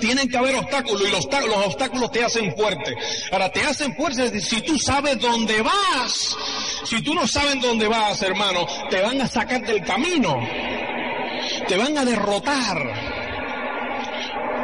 [0.00, 2.96] Tienen que haber obstáculos y los, los obstáculos te hacen fuerte.
[3.30, 6.36] Ahora, te hacen fuerte si tú sabes dónde vas.
[6.84, 10.38] Si tú no sabes dónde vas, hermano, te van a sacar del camino.
[11.66, 12.78] Te van a derrotar.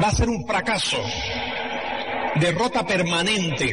[0.02, 1.02] Va a ser un fracaso.
[2.36, 3.70] Derrota permanente.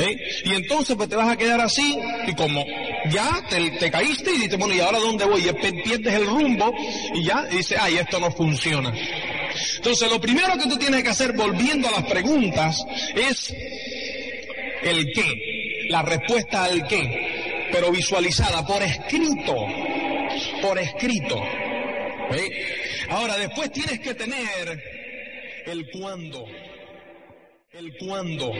[0.00, 0.16] ¿Eh?
[0.44, 2.62] Y entonces pues te vas a quedar así y como
[3.10, 5.48] ya te, caíste y dices, bueno, ¿y ahora dónde voy?
[5.48, 6.72] Y pierdes el rumbo
[7.14, 8.92] y ya dices, ay, esto no funciona.
[9.76, 12.76] Entonces lo primero que tú tienes que hacer volviendo a las preguntas
[13.14, 13.52] es
[14.82, 19.54] el qué, la respuesta al qué, pero visualizada por escrito,
[20.62, 21.42] por escrito.
[23.10, 24.82] Ahora después tienes que tener
[25.66, 26.44] el cuándo,
[27.72, 28.52] el cuándo.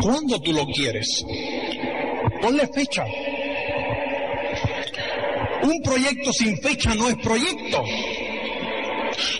[0.00, 1.24] ¿Cuándo tú lo quieres?
[2.46, 3.04] Ponle fecha.
[5.62, 7.82] Un proyecto sin fecha no es proyecto.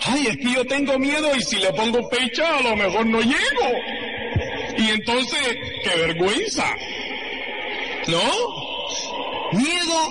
[0.07, 3.21] Ay, es que yo tengo miedo y si le pongo fecha a lo mejor no
[3.21, 3.71] llego.
[4.77, 6.65] Y entonces, qué vergüenza.
[8.07, 9.53] ¿No?
[9.53, 10.09] Miedo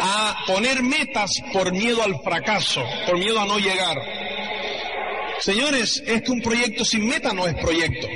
[0.00, 3.96] a poner metas por miedo al fracaso, por miedo a no llegar.
[5.38, 8.08] Señores, es que un proyecto sin meta no es proyecto.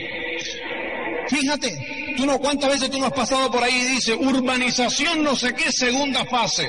[1.29, 1.86] Fíjate,
[2.17, 5.55] tú no, ¿cuántas veces tú no has pasado por ahí y dice urbanización no sé
[5.55, 6.69] qué segunda fase?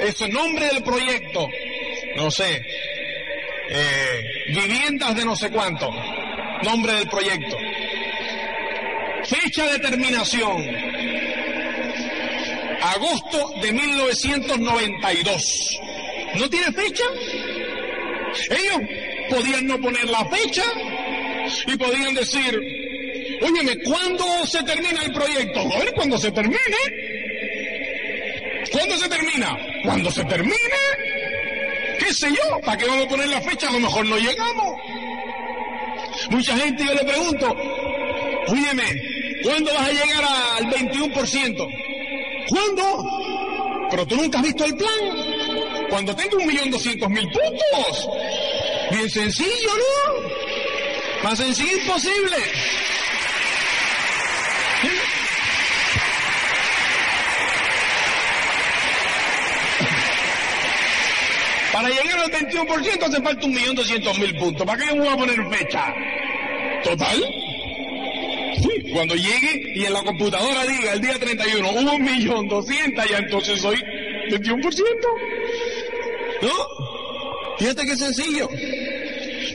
[0.00, 1.48] Es el nombre del proyecto.
[2.16, 2.62] No sé,
[3.68, 5.90] eh, viviendas de no sé cuánto.
[6.62, 7.56] Nombre del proyecto.
[9.24, 10.64] Fecha de terminación.
[12.82, 15.80] Agosto de 1992.
[16.36, 17.04] ¿No tiene fecha?
[18.50, 18.80] Ellos
[19.30, 20.64] podían no poner la fecha
[21.66, 22.60] y podían decir,
[23.44, 25.68] óyeme, ¿cuándo se termina el proyecto?
[25.78, 26.58] Ver, cuando se termine.
[28.72, 29.58] ¿Cuándo se termina?
[29.84, 30.56] Cuando se termine.
[31.98, 32.60] ¿Qué sé yo?
[32.60, 33.68] ¿Para qué vamos a poner la fecha?
[33.68, 34.80] A lo mejor no llegamos.
[36.30, 37.56] Mucha gente yo le pregunto,
[38.48, 38.84] óyeme,
[39.42, 40.24] ¿cuándo vas a llegar
[40.56, 42.48] al 21%?
[42.48, 43.88] ¿Cuándo?
[43.90, 45.88] Pero tú nunca has visto el plan.
[45.90, 48.08] Cuando tengo un millón doscientos mil puntos.
[48.90, 51.24] Bien sencillo, ¿no?
[51.28, 52.36] Más sencillo imposible.
[61.84, 64.66] Para llegar al 21% hace falta un millón doscientos mil puntos.
[64.66, 65.94] ¿Para qué yo voy a poner fecha?
[66.82, 67.22] ¿Total?
[68.56, 73.04] Sí, cuando llegue y en la computadora diga el día 31 hubo un millón doscientos,
[73.06, 73.76] ya entonces soy
[74.30, 74.62] 21%.
[76.40, 77.56] ¿No?
[77.58, 78.48] Fíjate qué sencillo.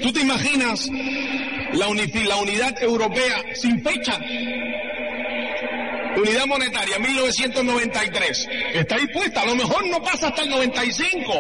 [0.04, 0.88] ¿Tú te imaginas
[1.74, 4.22] la unidad europea sin fecha?
[6.16, 8.50] Unidad monetaria, 1993.
[8.76, 11.34] Está dispuesta, a lo mejor no pasa hasta el 95.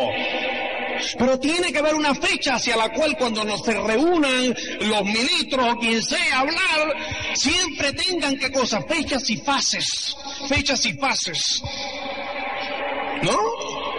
[1.17, 5.73] Pero tiene que haber una fecha hacia la cual cuando nos se reúnan los ministros
[5.73, 6.95] o quien sea hablar,
[7.33, 10.15] siempre tengan que cosas, fechas y fases,
[10.47, 11.61] fechas y fases.
[13.21, 13.89] ¿No?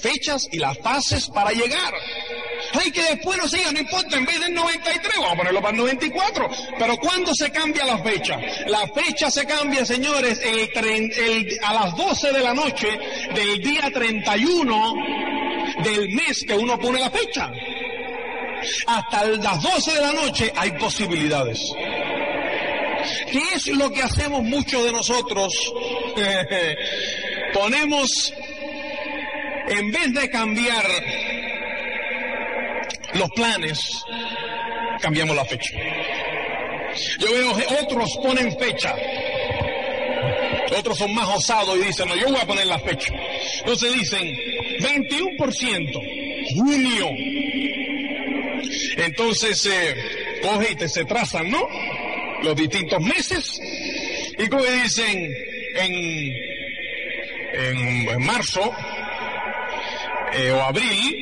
[0.00, 1.94] fechas y las fases para llegar.
[2.72, 5.72] Ay, que después no siga, no importa, en vez del 93, vamos a ponerlo para
[5.72, 6.50] el 94.
[6.78, 8.38] Pero ¿cuándo se cambia la fecha?
[8.66, 10.40] La fecha se cambia, señores,
[11.62, 12.88] a las 12 de la noche
[13.34, 15.39] del día 31
[15.82, 17.50] del mes que uno pone la fecha.
[18.86, 21.72] Hasta las 12 de la noche hay posibilidades.
[23.30, 25.52] ¿Qué es lo que hacemos muchos de nosotros?
[27.54, 28.32] Ponemos
[29.68, 30.84] en vez de cambiar
[33.14, 34.04] los planes,
[35.00, 35.74] cambiamos la fecha.
[37.18, 38.94] Yo veo que otros ponen fecha.
[40.76, 43.12] Otros son más osados y dicen, no, yo voy a poner la fecha.
[43.58, 44.36] Entonces dicen,
[44.80, 46.00] 21%,
[46.54, 47.10] junio.
[48.96, 49.94] Entonces, eh,
[50.42, 51.68] coge y te se trazan, ¿no?
[52.42, 53.60] Los distintos meses.
[54.38, 55.34] Y como dicen,
[55.76, 56.32] en,
[57.54, 58.72] en marzo,
[60.32, 61.16] eh, o abril,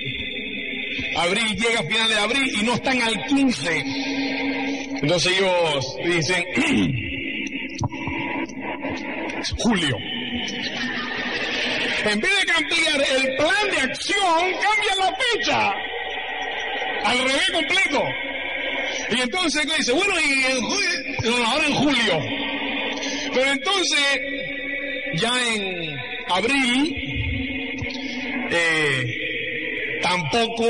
[1.16, 3.84] abril llega a final de abril y no están al 15.
[5.02, 6.44] Entonces ellos dicen,
[9.58, 9.96] julio.
[12.04, 15.72] En vez de el plan de acción, cambia la fecha.
[17.04, 18.04] Al revés completo.
[19.10, 22.20] Y entonces dice, bueno, y en julio, ahora en julio.
[23.34, 24.20] Pero entonces,
[25.14, 25.96] ya en
[26.28, 26.96] abril,
[28.50, 30.66] eh, tampoco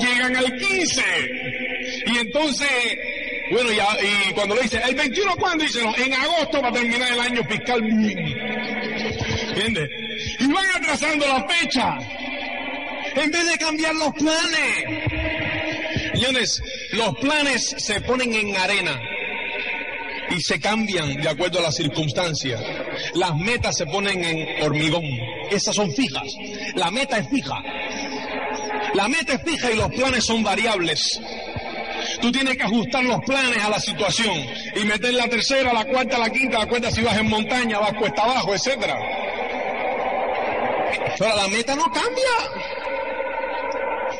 [0.00, 1.02] llegan al 15.
[2.06, 2.68] Y entonces,
[3.50, 6.72] bueno, ya, y cuando lo dice, el 21 cuando dice, no, en agosto va a
[6.72, 7.82] terminar el año fiscal
[9.48, 9.90] ¿Entiendes?
[10.92, 11.98] Atrasando la fecha.
[13.14, 15.04] En vez de cambiar los planes.
[16.14, 16.60] Señores,
[16.92, 19.00] los planes se ponen en arena
[20.30, 22.60] y se cambian de acuerdo a las circunstancias.
[23.14, 25.04] Las metas se ponen en hormigón.
[25.52, 26.26] Esas son fijas.
[26.74, 27.56] La meta es fija.
[28.94, 31.20] La meta es fija y los planes son variables.
[32.20, 34.34] Tú tienes que ajustar los planes a la situación
[34.74, 37.92] y meter la tercera, la cuarta, la quinta, la cuarta si vas en montaña, vas
[37.94, 38.98] cuesta abajo, etcétera.
[41.18, 42.30] Pero la meta no cambia.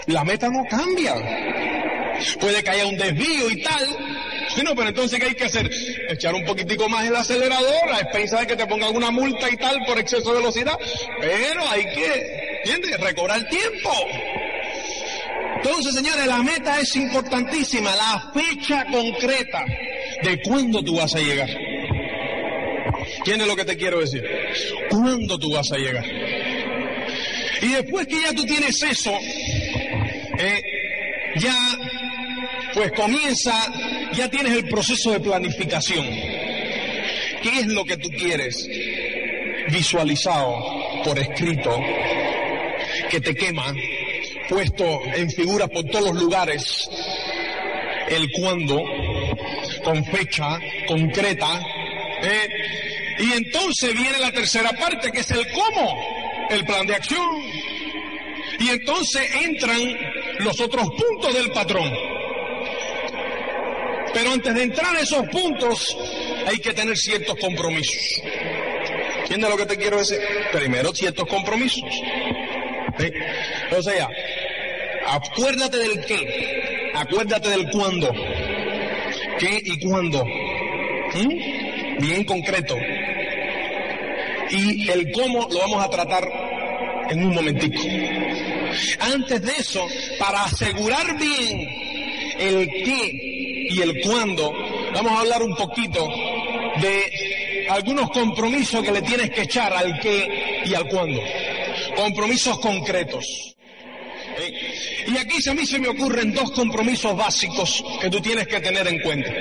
[0.06, 1.14] La meta no cambia.
[2.40, 3.86] Puede que haya un desvío y tal.
[4.64, 5.70] No, pero entonces ¿qué hay que hacer?
[6.08, 9.56] Echar un poquitico más el acelerador, a expensas de que te ponga alguna multa y
[9.56, 10.78] tal por exceso de velocidad.
[11.20, 13.00] Pero hay que, ¿entiendes?
[13.00, 13.92] Recobrar tiempo.
[15.56, 19.64] Entonces, señores, la meta es importantísima, la fecha concreta
[20.22, 21.48] de cuándo tú vas a llegar.
[23.24, 24.24] ¿Quién es lo que te quiero decir?
[24.88, 26.04] ¿Cuándo tú vas a llegar?
[27.62, 29.12] Y después que ya tú tienes eso,
[30.38, 30.62] eh,
[31.36, 31.54] ya
[32.74, 33.52] pues comienza,
[34.12, 36.06] ya tienes el proceso de planificación.
[37.42, 38.68] ¿Qué es lo que tú quieres?
[39.70, 41.78] Visualizado por escrito,
[43.10, 43.72] que te quema,
[44.48, 46.88] puesto en figuras por todos los lugares,
[48.08, 48.82] el cuándo,
[49.84, 51.60] con fecha concreta,
[52.22, 52.48] ¿eh?
[53.20, 57.49] y entonces viene la tercera parte, que es el cómo, el plan de acción.
[58.60, 59.80] Y entonces entran
[60.40, 61.90] los otros puntos del patrón.
[64.12, 65.96] Pero antes de entrar a esos puntos
[66.46, 68.22] hay que tener ciertos compromisos.
[69.22, 70.18] ¿Entiendes lo que te quiero decir?
[70.52, 71.88] Primero ciertos compromisos.
[73.76, 74.08] O sea,
[75.06, 78.12] acuérdate del qué, acuérdate del cuándo.
[79.38, 80.22] ¿Qué y cuándo?
[81.14, 82.00] ¿Mm?
[82.02, 82.76] Bien concreto.
[84.50, 86.28] Y el cómo lo vamos a tratar
[87.08, 87.80] en un momentico.
[89.00, 89.86] Antes de eso,
[90.18, 91.68] para asegurar bien
[92.38, 94.52] el qué y el cuándo,
[94.92, 96.08] vamos a hablar un poquito
[96.80, 101.20] de algunos compromisos que le tienes que echar al qué y al cuándo.
[101.96, 103.54] Compromisos concretos.
[105.06, 108.86] Y aquí a mí se me ocurren dos compromisos básicos que tú tienes que tener
[108.86, 109.32] en cuenta.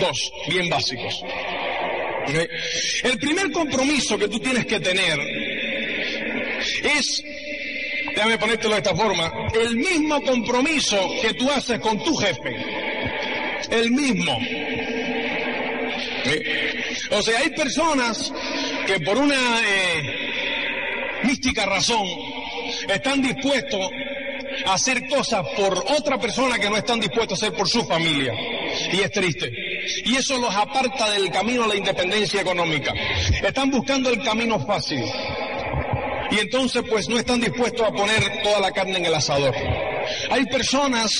[0.00, 1.22] Dos, bien básicos.
[3.02, 5.18] El primer compromiso que tú tienes que tener
[6.82, 7.22] es
[8.16, 12.56] déjame ponértelo de esta forma, el mismo compromiso que tú haces con tu jefe,
[13.70, 14.38] el mismo.
[17.10, 18.32] O sea, hay personas
[18.86, 22.06] que por una eh, mística razón
[22.88, 23.90] están dispuestos
[24.64, 28.32] a hacer cosas por otra persona que no están dispuestos a hacer por su familia.
[28.92, 29.52] Y es triste.
[30.06, 32.94] Y eso los aparta del camino a la independencia económica.
[33.46, 35.04] Están buscando el camino fácil
[36.30, 39.54] y entonces pues no están dispuestos a poner toda la carne en el asador.
[40.30, 41.10] Hay personas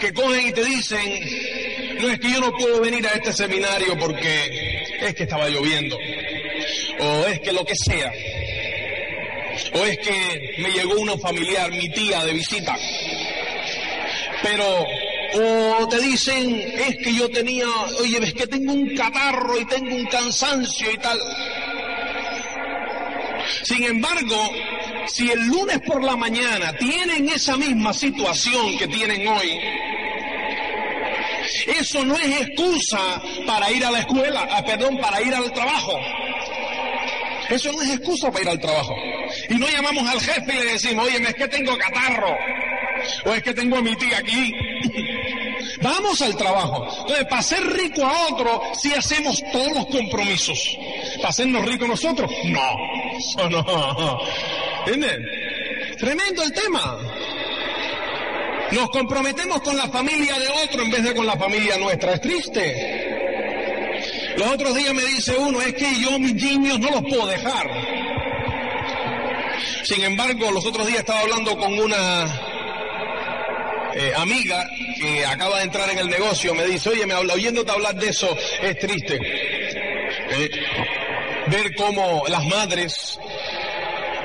[0.00, 3.98] que cogen y te dicen, no es que yo no puedo venir a este seminario
[3.98, 5.98] porque es que estaba lloviendo,
[7.00, 8.12] o es que lo que sea,
[9.72, 12.76] o es que me llegó una familiar, mi tía, de visita.
[14.42, 14.86] Pero,
[15.34, 17.66] o te dicen, es que yo tenía,
[18.00, 21.18] oye, es que tengo un catarro y tengo un cansancio y tal.
[23.62, 24.50] Sin embargo,
[25.06, 29.58] si el lunes por la mañana tienen esa misma situación que tienen hoy,
[31.78, 35.98] eso no es excusa para ir a la escuela, ah, perdón, para ir al trabajo.
[37.48, 38.94] Eso no es excusa para ir al trabajo.
[39.48, 42.36] Y no llamamos al jefe y le decimos, oye, es que tengo catarro.
[43.24, 44.52] O es que tengo a mi tía aquí.
[45.82, 46.88] Vamos al trabajo.
[47.00, 50.58] Entonces, para ser rico a otro, si hacemos todos los compromisos.
[51.16, 52.30] ¿Para hacernos ricos nosotros?
[52.44, 52.97] No.
[53.50, 54.20] No.
[54.86, 55.26] ¿Entienden?
[55.98, 56.98] Tremendo el tema.
[58.72, 62.14] Nos comprometemos con la familia de otro en vez de con la familia nuestra.
[62.14, 63.18] Es triste.
[64.36, 67.68] Los otros días me dice uno, es que yo mis niños no los puedo dejar.
[69.82, 72.26] Sin embargo, los otros días estaba hablando con una
[73.94, 74.68] eh, amiga
[75.00, 78.10] que acaba de entrar en el negocio me dice, oye, me habla, oyéndote hablar de
[78.10, 79.18] eso es triste.
[80.30, 80.50] Eh,
[81.50, 83.18] ver cómo las madres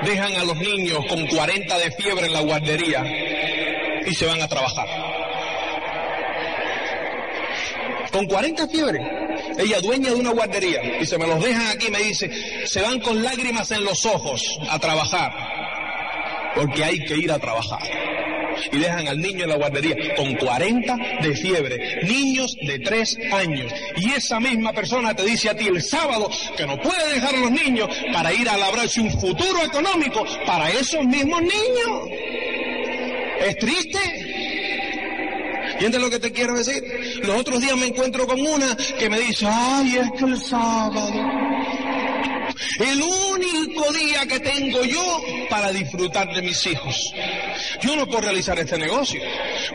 [0.06, 3.04] dejan a los niños con 40 de fiebre en la guardería
[4.06, 4.88] y se van a trabajar.
[8.12, 9.00] Con 40 fiebre.
[9.58, 12.30] Ella dueña de una guardería y se me los dejan aquí me dice,
[12.68, 15.32] se van con lágrimas en los ojos a trabajar
[16.56, 17.82] porque hay que ir a trabajar
[18.72, 23.72] y dejan al niño en la guardería con 40 de fiebre, niños de 3 años.
[23.98, 27.40] Y esa misma persona te dice a ti el sábado que no puede dejar a
[27.40, 32.10] los niños para ir a labrarse un futuro económico para esos mismos niños.
[33.46, 34.00] ¿Es triste?
[35.74, 36.84] ¿Entiendes lo que te quiero decir?
[37.24, 41.12] Los otros días me encuentro con una que me dice, ay, es que el sábado,
[42.80, 47.14] el único día que tengo yo para disfrutar de mis hijos.
[47.82, 49.22] Yo no puedo realizar este negocio,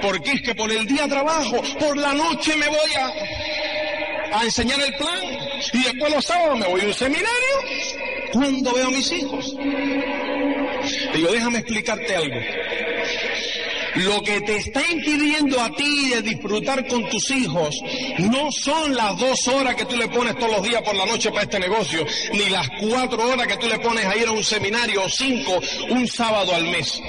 [0.01, 4.81] porque es que por el día trabajo, por la noche me voy a, a enseñar
[4.81, 5.39] el plan
[5.73, 7.29] y después los sábados me voy a un seminario
[8.33, 9.57] cuando veo a mis hijos.
[11.15, 12.37] Digo, déjame explicarte algo.
[13.99, 17.75] Lo que te está impidiendo a ti de disfrutar con tus hijos
[18.19, 21.31] no son las dos horas que tú le pones todos los días por la noche
[21.31, 24.45] para este negocio, ni las cuatro horas que tú le pones a ir a un
[24.45, 27.03] seminario o cinco un sábado al mes.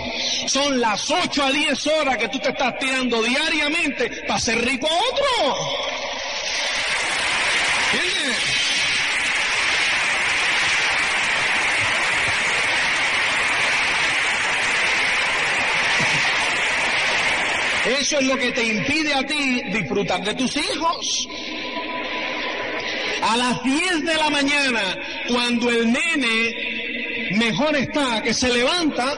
[0.47, 4.87] Son las ocho a diez horas que tú te estás tirando diariamente para ser rico
[4.87, 5.57] a otro.
[7.93, 8.59] ¿Entiendes?
[17.89, 21.27] Eso es lo que te impide a ti disfrutar de tus hijos.
[23.23, 24.95] A las 10 de la mañana,
[25.27, 29.17] cuando el nene mejor está, que se levanta,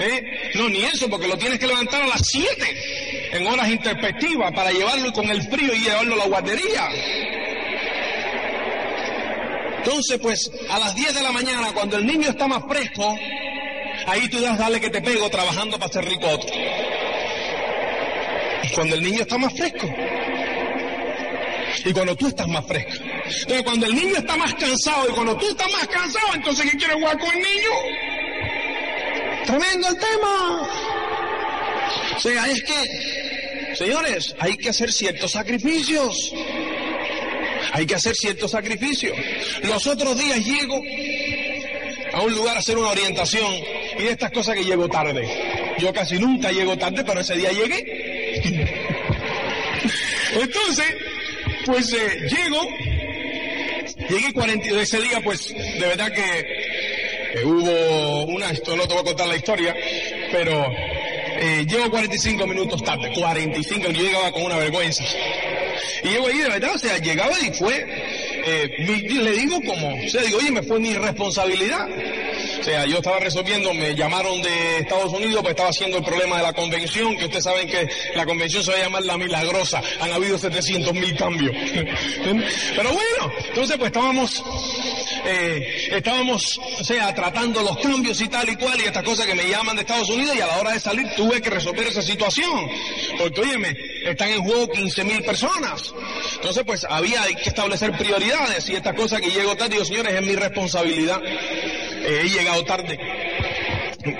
[0.00, 0.22] ¿eh?
[0.54, 4.70] no, ni eso, porque lo tienes que levantar a las 7, en horas interpectivas, para
[4.70, 6.88] llevarlo con el frío y llevarlo a la guardería.
[9.78, 13.16] Entonces, pues, a las 10 de la mañana, cuando el niño está más fresco,
[14.06, 16.54] ahí tú das, dale que te pego trabajando para ser rico otro
[18.74, 19.88] cuando el niño está más fresco.
[21.84, 22.92] Y cuando tú estás más fresco.
[23.24, 26.76] Entonces, cuando el niño está más cansado y cuando tú estás más cansado, entonces ¿qué
[26.76, 27.70] quieres jugar con el niño?
[29.46, 30.68] Tremendo el tema.
[32.16, 36.32] O sea, es que, señores, hay que hacer ciertos sacrificios.
[37.72, 39.16] Hay que hacer ciertos sacrificios.
[39.62, 40.80] Los otros días llego
[42.12, 43.52] a un lugar a hacer una orientación
[43.98, 45.74] y de estas cosas que llego tarde.
[45.78, 47.93] Yo casi nunca llego tarde, pero ese día llegué
[50.40, 50.86] entonces,
[51.64, 52.68] pues eh, llego,
[54.08, 56.40] llegué 42 ese día, pues de verdad que
[57.34, 59.74] eh, hubo una, esto no te voy a contar la historia,
[60.30, 65.04] pero eh, llego 45 minutos tarde, 45, yo llegaba con una vergüenza.
[66.02, 67.86] Y llego ahí de verdad, o sea, llegaba y fue,
[68.78, 71.88] le digo como, o sea, digo, oye, me fue mi responsabilidad.
[72.64, 76.38] O sea, yo estaba resolviendo, me llamaron de Estados Unidos, pues estaba haciendo el problema
[76.38, 79.82] de la convención, que ustedes saben que la convención se va a llamar la milagrosa.
[80.00, 81.54] Han habido 700 mil cambios.
[82.24, 84.42] Pero bueno, entonces pues estábamos,
[85.26, 89.34] eh, estábamos, o sea, tratando los cambios y tal y cual, y estas cosas que
[89.34, 92.00] me llaman de Estados Unidos, y a la hora de salir tuve que resolver esa
[92.00, 92.66] situación.
[93.18, 95.92] Porque, óyeme, están en juego 15 mil personas.
[96.36, 100.22] Entonces, pues había que establecer prioridades, y estas cosas que llego tarde, digo, señores, es
[100.26, 101.20] mi responsabilidad.
[102.04, 102.98] Eh, he llegado tarde.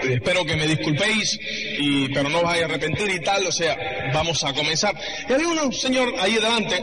[0.08, 1.38] Espero que me disculpéis,
[1.78, 3.76] y, pero no vais a arrepentir y tal, o sea,
[4.14, 4.94] vamos a comenzar.
[5.28, 6.82] Y había un señor ahí delante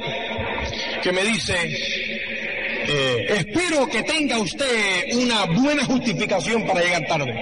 [1.01, 1.55] que me dice,
[2.87, 7.33] eh, espero que tenga usted una buena justificación para llegar tarde.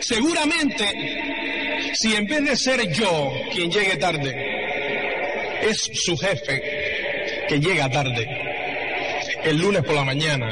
[0.00, 4.34] Seguramente, si en vez de ser yo quien llegue tarde,
[5.68, 6.62] es su jefe
[7.48, 8.26] que llega tarde,
[9.44, 10.48] el lunes por la mañana,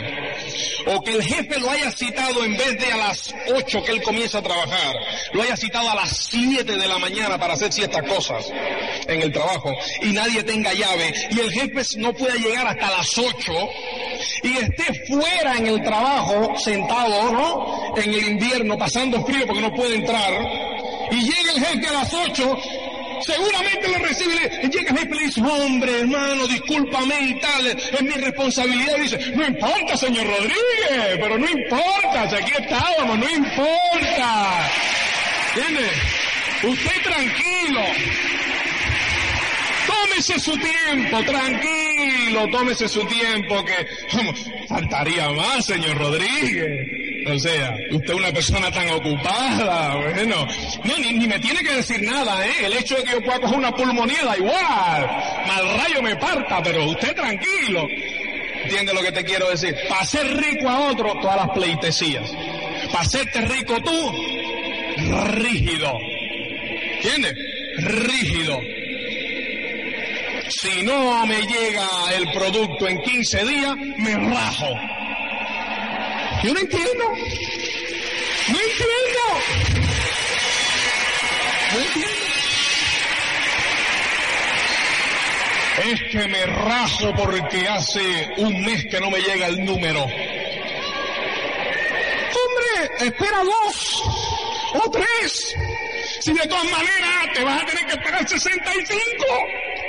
[0.86, 4.02] o que el jefe lo haya citado en vez de a las 8 que él
[4.02, 4.96] comienza a trabajar,
[5.32, 8.50] lo haya citado a las 7 de la mañana para hacer ciertas cosas
[9.06, 9.72] en el trabajo
[10.02, 13.52] y nadie tenga llave y el jefe no pueda llegar hasta las 8
[14.42, 17.96] y esté fuera en el trabajo sentado, ¿no?
[17.96, 20.32] En el invierno pasando frío porque no puede entrar
[21.10, 22.58] y llega el jefe a las 8
[23.24, 28.02] seguramente lo recibe, llega el jefe y le dice, hombre, hermano, discúlpame y tal, es
[28.02, 28.96] mi responsabilidad.
[28.98, 34.70] Y dice, no importa, señor Rodríguez, pero no importa, si aquí estábamos, no importa.
[35.54, 35.88] ¿Entiende?
[36.62, 37.80] Usted tranquilo.
[39.86, 47.02] Tómese su tiempo, tranquilo, tómese su tiempo, que faltaría más, señor Rodríguez.
[47.26, 50.46] O sea, usted es una persona tan ocupada, bueno.
[50.84, 52.66] No, ni, ni, me tiene que decir nada, ¿eh?
[52.66, 55.06] El hecho de que yo pueda coger una pulmonía da igual.
[55.46, 57.86] Mal rayo me parta, pero usted tranquilo.
[58.64, 59.76] ¿Entiende lo que te quiero decir?
[59.88, 62.30] Para ser rico a otro, todas las pleitesías.
[62.90, 64.12] Para hacerte rico tú,
[65.36, 65.92] rígido.
[66.96, 67.34] ¿Entiendes?
[67.78, 68.60] Rígido.
[70.48, 74.68] Si no me llega el producto en 15 días, me rajo.
[76.44, 77.04] Yo no entiendo.
[78.48, 79.81] No entiendo.
[85.84, 90.02] Es que me rajo porque hace un mes que no me llega el número.
[90.02, 90.14] Hombre,
[93.00, 94.02] espera dos
[94.74, 95.54] o tres.
[96.20, 99.24] Si de todas maneras te vas a tener que esperar 65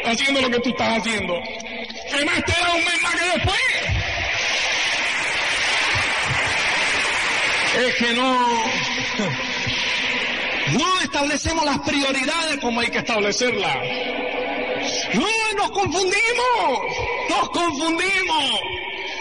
[0.05, 1.33] haciendo lo que tú estás haciendo.
[1.43, 3.59] ¿Qué más te da un mes más que después?
[7.75, 9.52] Es que no
[11.13, 13.77] establecemos las prioridades como hay que establecerlas.
[15.13, 16.79] No, nos confundimos,
[17.29, 18.59] nos confundimos.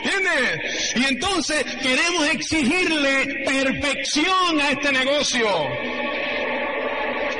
[0.03, 0.97] ¿Entiendes?
[0.97, 5.47] Y entonces queremos exigirle perfección a este negocio.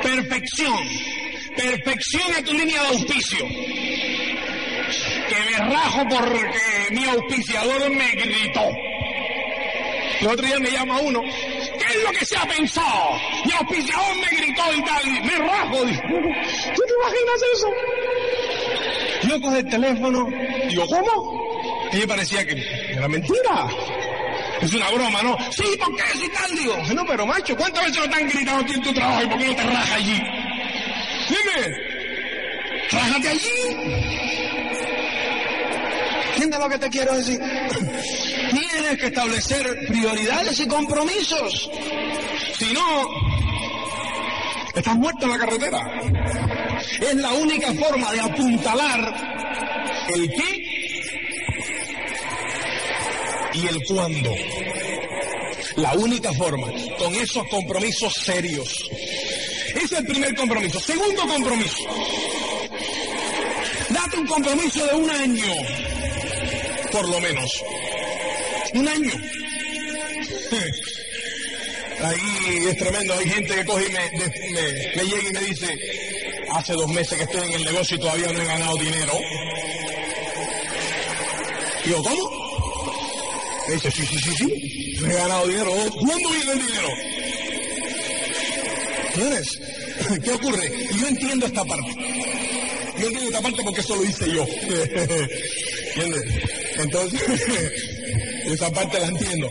[0.03, 0.87] Perfección.
[1.55, 3.47] Perfección a tu línea de auspicio.
[5.29, 6.59] Que me rajo porque
[6.91, 8.69] mi auspiciador me gritó.
[10.21, 11.23] El otro día me llama uno.
[11.77, 13.17] ¿Qué es lo que se ha pensado?
[13.45, 15.07] Mi auspiciador me gritó y tal.
[15.07, 15.77] Y me rajo.
[15.79, 17.67] ¿Tú te imaginas eso?
[19.27, 20.27] Yo cojo el teléfono.
[20.69, 21.43] Digo, ¿cómo?
[21.91, 23.67] Y me parecía que era mentira.
[24.61, 25.37] Es una broma, ¿no?
[25.51, 26.03] Sí, ¿por qué?
[26.13, 26.77] Sí, tal, digo.
[26.95, 29.37] No, pero macho, ¿cuántas veces no te han gritado aquí en tu trabajo y por
[29.39, 30.21] qué no te rajas allí?
[31.29, 31.77] Dime,
[32.91, 33.49] rájate allí.
[36.33, 37.39] ¿Entiendes lo que te quiero decir?
[38.53, 41.69] Tienes que establecer prioridades y compromisos.
[42.57, 43.07] Si no,
[44.75, 46.01] estás muerto en la carretera.
[47.01, 49.13] Es la única forma de apuntalar
[50.15, 50.63] el qué
[53.53, 54.31] y el cuándo.
[55.77, 56.67] La única forma,
[56.99, 58.89] con esos compromisos serios.
[59.69, 60.79] Ese es el primer compromiso.
[60.79, 61.83] Segundo compromiso.
[63.89, 65.53] Date un compromiso de un año,
[66.91, 67.63] por lo menos.
[68.73, 69.11] Un año.
[72.03, 75.79] Ahí es tremendo, hay gente que coge y me, llega y me dice,
[76.51, 79.13] hace dos meses que estoy en el negocio y todavía no he ganado dinero.
[81.85, 82.43] Digo, ¿cómo?
[83.67, 85.71] Me dice, sí, sí, sí, sí, he ganado dinero.
[85.71, 86.89] ¿Cuándo viene el dinero?
[89.13, 89.59] Señores,
[90.23, 90.71] ¿qué ocurre?
[90.99, 91.95] Yo entiendo esta parte.
[92.97, 94.45] Yo entiendo esta parte porque eso lo hice yo.
[95.95, 96.23] ¿Entiendes?
[96.79, 97.21] Entonces,
[98.53, 99.49] esa parte la entiendo.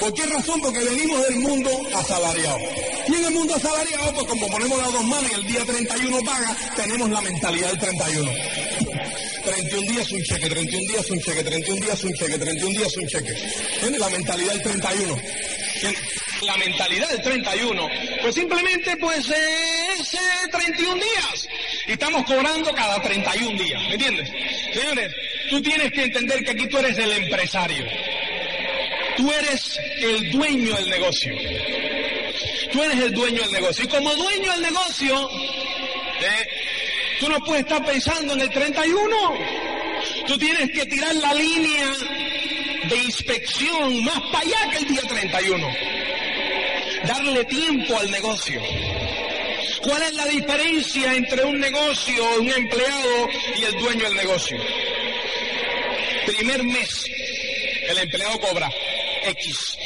[0.00, 0.60] ¿Por qué razón?
[0.60, 2.58] Porque venimos del mundo asalariado.
[3.08, 6.18] Y en el mundo asalariado, pues como ponemos las dos manos y el día 31
[6.24, 8.32] paga, tenemos la mentalidad del 31.
[9.44, 13.06] 31 días un cheque, 31 días un cheque, 31 días un cheque, 31 días un
[13.08, 13.32] cheque.
[13.74, 14.00] ¿Entiendes?
[14.00, 15.22] La mentalidad del 31.
[16.42, 17.88] La mentalidad del 31,
[18.22, 20.16] pues simplemente pues es
[20.50, 21.48] 31 días.
[21.86, 24.30] Y estamos cobrando cada 31 días, ¿me entiendes?
[24.72, 25.12] Señores,
[25.48, 27.84] tú tienes que entender que aquí tú eres el empresario.
[29.16, 31.34] Tú eres el dueño del negocio.
[32.72, 33.84] Tú eres el dueño del negocio.
[33.84, 35.30] Y como dueño del negocio,
[36.20, 36.48] ¿eh?
[37.20, 39.16] Tú no puedes estar pensando en el 31.
[40.26, 41.86] Tú tienes que tirar la línea
[42.88, 45.68] de inspección más para allá que el día 31.
[47.04, 48.62] Darle tiempo al negocio.
[49.82, 54.58] ¿Cuál es la diferencia entre un negocio, un empleado y el dueño del negocio?
[56.28, 57.04] Primer mes,
[57.88, 58.70] el empleado cobra
[59.24, 59.78] X.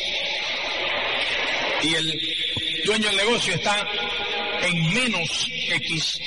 [1.85, 2.35] Y el
[2.85, 3.89] dueño del negocio está
[4.63, 6.19] en menos X.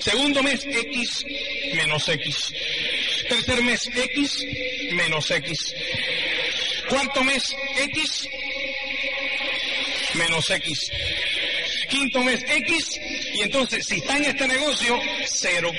[0.00, 1.26] Segundo mes X
[1.74, 2.54] menos X.
[3.28, 4.46] Tercer mes X
[4.92, 5.74] menos X.
[6.88, 8.28] Cuarto mes X
[10.14, 10.90] menos X.
[11.88, 13.00] Quinto mes X
[13.34, 15.72] y entonces si está en este negocio, cero.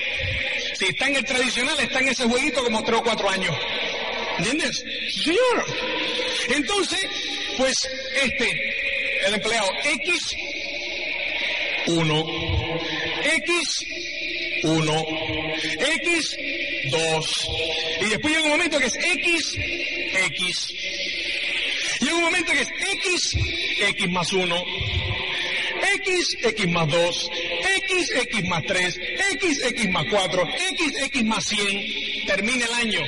[0.78, 3.56] Si está en el tradicional, está en ese jueguito como tres o cuatro años.
[4.38, 4.84] ¿Entiendes?
[5.24, 5.66] Señor.
[6.50, 7.00] Entonces,
[7.58, 7.76] pues
[8.24, 10.36] este, el empleado X,
[11.88, 12.26] uno.
[13.26, 13.86] X,
[14.64, 15.06] 1,
[15.80, 16.38] X,
[16.92, 17.50] 2.
[18.02, 20.74] Y después llega un momento que es X, X.
[22.02, 23.38] Llega un momento que es X,
[23.80, 24.64] X más 1.
[25.96, 27.32] X, X más 2,
[27.78, 29.00] X, X más 3,
[29.34, 33.00] X, X más 4, X, X más 100, termina el año.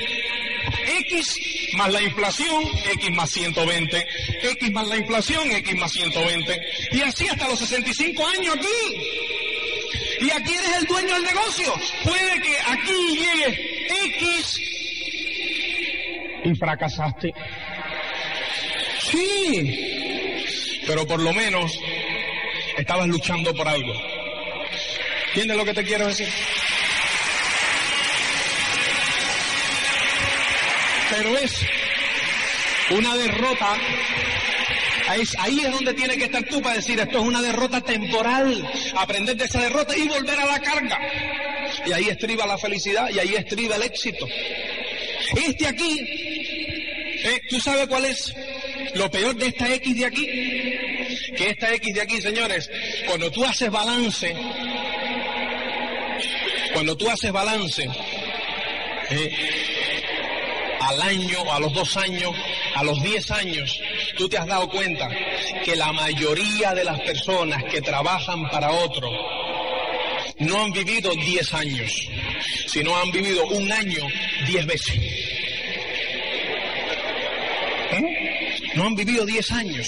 [1.00, 1.40] X
[1.74, 2.64] más la inflación,
[2.94, 4.08] X más 120,
[4.44, 6.62] X más la inflación, X más 120.
[6.92, 8.98] Y así hasta los 65 años aquí.
[10.20, 11.74] Y aquí eres el dueño del negocio.
[12.04, 13.88] Puede que aquí llegue
[14.24, 14.62] X
[16.44, 17.34] y fracasaste.
[19.12, 21.80] Sí, pero por lo menos
[22.78, 23.94] estabas luchando por algo.
[25.28, 26.28] ¿Entiendes lo que te quiero decir?
[31.10, 31.54] Pero es
[32.92, 33.78] una derrota
[35.08, 38.70] Ahí, es donde tiene que estar tú para decir esto es una derrota temporal.
[38.96, 41.00] Aprender de esa derrota y volver a la carga.
[41.86, 44.28] Y ahí estriba la felicidad y ahí estriba el éxito.
[45.36, 48.34] Este aquí, eh, ¿tú sabes cuál es
[48.96, 50.26] lo peor de esta X de aquí?
[50.26, 52.70] Que esta X de aquí, señores,
[53.08, 54.36] cuando tú haces balance,
[56.78, 57.90] cuando tú haces balance,
[59.10, 59.32] eh,
[60.80, 62.36] al año, a los dos años,
[62.76, 63.82] a los diez años,
[64.16, 65.10] tú te has dado cuenta
[65.66, 69.10] que la mayoría de las personas que trabajan para otro
[70.38, 71.92] no han vivido diez años,
[72.68, 74.08] sino han vivido un año
[74.46, 75.00] diez veces.
[77.92, 78.70] ¿Eh?
[78.76, 79.88] No han vivido diez años.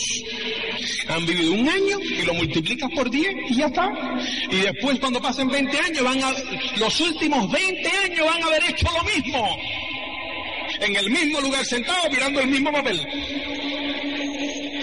[1.07, 3.91] Han vivido un año y lo multiplicas por 10 y ya está.
[4.51, 6.33] Y después cuando pasen 20 años, van a,
[6.77, 9.57] los últimos 20 años van a haber hecho lo mismo.
[10.81, 12.99] En el mismo lugar sentado mirando el mismo papel.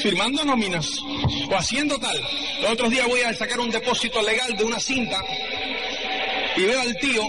[0.02, 0.86] Firmando nóminas
[1.48, 2.20] o haciendo tal.
[2.62, 5.24] Los otros días voy a sacar un depósito legal de una cinta
[6.56, 7.22] y veo al tío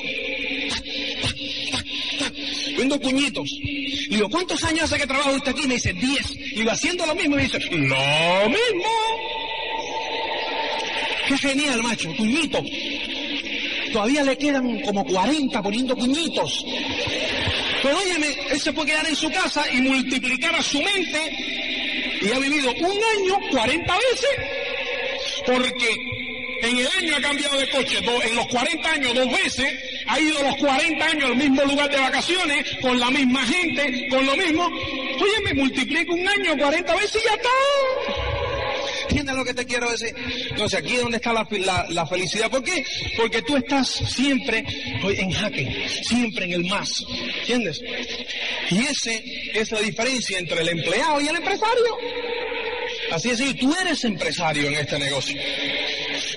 [2.75, 3.49] viendo puñitos.
[4.17, 5.67] Digo, ¿cuántos años hace que trabaja usted aquí?
[5.67, 6.37] Me dice, 10.
[6.55, 8.89] Y va haciendo lo mismo y me dice, lo mismo.
[11.27, 12.63] Qué genial, macho, puñito.
[13.93, 16.65] Todavía le quedan como 40 poniendo puñitos.
[17.83, 22.31] Pero óyeme, él se puede quedar en su casa y multiplicar a su mente y
[22.31, 25.45] ha vivido un año 40 veces.
[25.45, 25.95] Porque
[26.63, 30.41] en el año ha cambiado de coche, en los 40 años dos veces, ha ido
[30.43, 34.65] los 40 años al mismo lugar de vacaciones, con la misma gente, con lo mismo.
[34.65, 37.49] Oye, me multiplico un año 40 veces y ya está.
[39.09, 40.13] ¿Entiendes lo que te quiero decir?
[40.49, 42.49] Entonces, aquí es donde está la, felicidad.
[42.49, 42.85] ¿Por qué?
[43.15, 44.65] Porque tú estás siempre
[45.03, 47.05] en jaque, siempre en el más.
[47.39, 47.81] ¿Entiendes?
[48.69, 51.97] Y ese es la diferencia entre el empleado y el empresario.
[53.11, 55.39] Así es, y tú eres empresario en este negocio.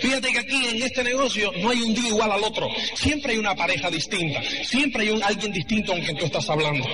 [0.01, 2.69] Fíjate que aquí en este negocio no hay un día igual al otro.
[2.95, 4.41] Siempre hay una pareja distinta.
[4.65, 6.87] Siempre hay un, alguien distinto con quien tú estás hablando.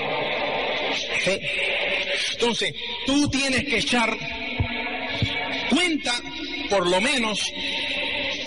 [2.33, 2.75] Entonces,
[3.07, 4.17] tú tienes que echar
[5.71, 6.13] cuenta,
[6.71, 7.53] por lo menos,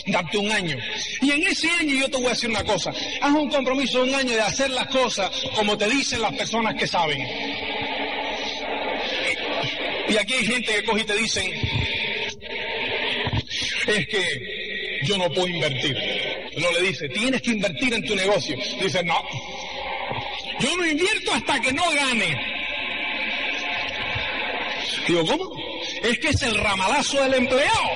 [0.07, 0.77] darte un año.
[1.21, 2.91] Y en ese año yo te voy a decir una cosa.
[3.21, 6.75] Haz un compromiso de un año de hacer las cosas como te dicen las personas
[6.75, 7.27] que saben.
[10.09, 11.51] Y aquí hay gente que coge y te dicen,
[13.87, 15.97] es que yo no puedo invertir.
[16.57, 18.57] No le dice, tienes que invertir en tu negocio.
[18.81, 19.21] Dice, no,
[20.59, 22.37] yo no invierto hasta que no gane.
[25.07, 25.51] Digo, ¿cómo?
[26.03, 27.89] Es que es el ramalazo del empleado.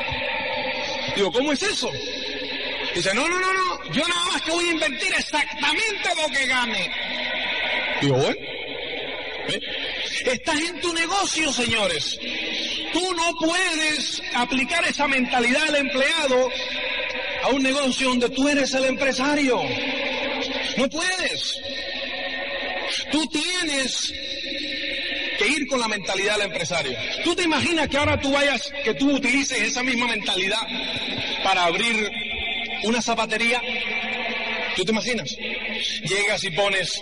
[1.16, 1.92] Digo, ¿cómo es eso?
[2.96, 6.46] Dice, no, no, no, no, yo nada más que voy a invertir exactamente lo que
[6.46, 6.92] gane.
[8.02, 8.38] Digo, bueno,
[9.48, 9.60] ¿eh?
[10.26, 12.20] estás en tu negocio, señores.
[12.94, 16.50] Tú no puedes aplicar esa mentalidad al empleado
[17.44, 19.60] a un negocio donde tú eres el empresario.
[20.78, 21.60] No puedes.
[23.12, 24.14] Tú tienes
[25.40, 26.96] que ir con la mentalidad del empresario.
[27.24, 30.62] ¿Tú te imaginas que ahora tú vayas, que tú utilices esa misma mentalidad
[31.44, 32.12] para abrir
[32.84, 33.62] una zapatería?
[34.76, 35.36] ¿Tú te imaginas?
[36.04, 37.02] Llegas y pones,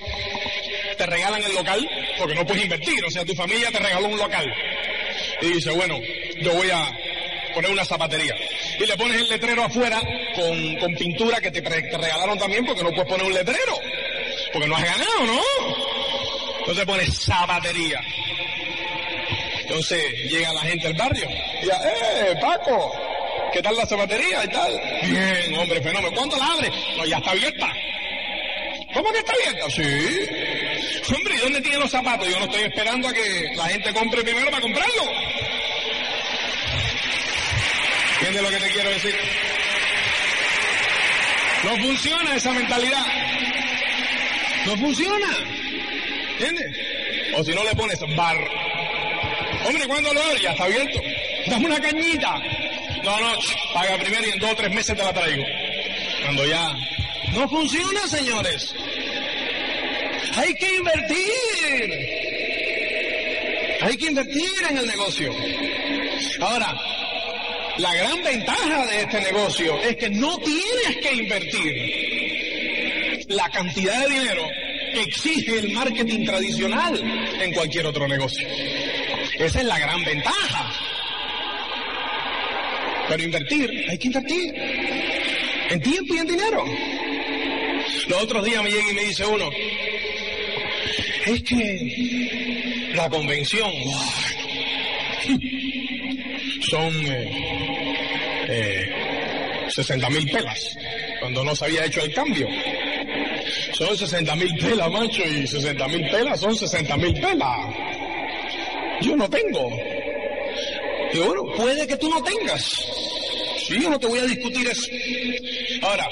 [0.98, 4.18] te regalan el local, porque no puedes invertir, o sea, tu familia te regaló un
[4.18, 4.46] local
[5.42, 6.00] y dice, bueno,
[6.40, 6.98] yo voy a
[7.54, 8.36] poner una zapatería.
[8.80, 10.02] Y le pones el letrero afuera
[10.36, 13.78] con, pintura que te, regalaron también porque no puedes poner un letrero.
[14.54, 15.42] Porque no has ganado, ¿no?
[16.60, 18.00] Entonces pones zapatería.
[19.62, 22.94] Entonces llega la gente del barrio y dice, ¡eh, Paco!
[23.54, 24.82] ¿Qué tal la zapatería y tal?
[25.04, 26.16] Bien, hombre, fenómeno.
[26.16, 26.72] ¿Cuándo la abre?
[26.98, 27.74] No, ya está abierta.
[28.94, 29.70] ¿Cómo que está abierta?
[29.70, 30.71] Sí.
[31.16, 32.28] Hombre, ¿y dónde tienen los zapatos?
[32.28, 35.04] Yo no estoy esperando a que la gente compre primero para comprarlo.
[38.14, 39.16] ¿Entiendes lo que te quiero decir?
[41.64, 43.06] No funciona esa mentalidad.
[44.66, 45.28] No funciona.
[46.32, 46.78] ¿Entiendes?
[47.36, 48.38] O si no le pones bar.
[49.66, 50.42] Hombre, ¿cuándo lo abres?
[50.42, 51.02] Ya está abierto.
[51.48, 52.40] Dame una cañita.
[53.04, 53.40] No, no,
[53.74, 55.44] paga primero y en dos o tres meses te la traigo.
[56.24, 56.76] Cuando ya
[57.34, 58.74] no funciona, señores.
[60.36, 61.94] Hay que invertir.
[63.82, 65.34] Hay que invertir en el negocio.
[66.40, 66.74] Ahora,
[67.78, 74.14] la gran ventaja de este negocio es que no tienes que invertir la cantidad de
[74.14, 74.48] dinero
[74.94, 77.02] que exige el marketing tradicional
[77.42, 78.48] en cualquier otro negocio.
[79.40, 80.72] Esa es la gran ventaja.
[83.10, 84.54] Pero invertir, hay que invertir.
[85.70, 86.66] En tiempo y en dinero.
[88.08, 89.50] Los otros días me llega y me dice uno,
[91.26, 93.72] es que la convención
[96.70, 96.94] son
[98.48, 98.90] eh,
[99.70, 100.78] 60 eh, mil pelas,
[101.20, 102.48] cuando no se había hecho el cambio.
[103.74, 107.76] Son 60 mil pelas, macho, y 60 mil pelas son 60 mil pelas.
[109.02, 109.70] Yo no tengo.
[111.14, 112.64] Y bueno, puede que tú no tengas.
[113.68, 114.88] Si yo no te voy a discutir eso.
[115.82, 116.08] Ahora,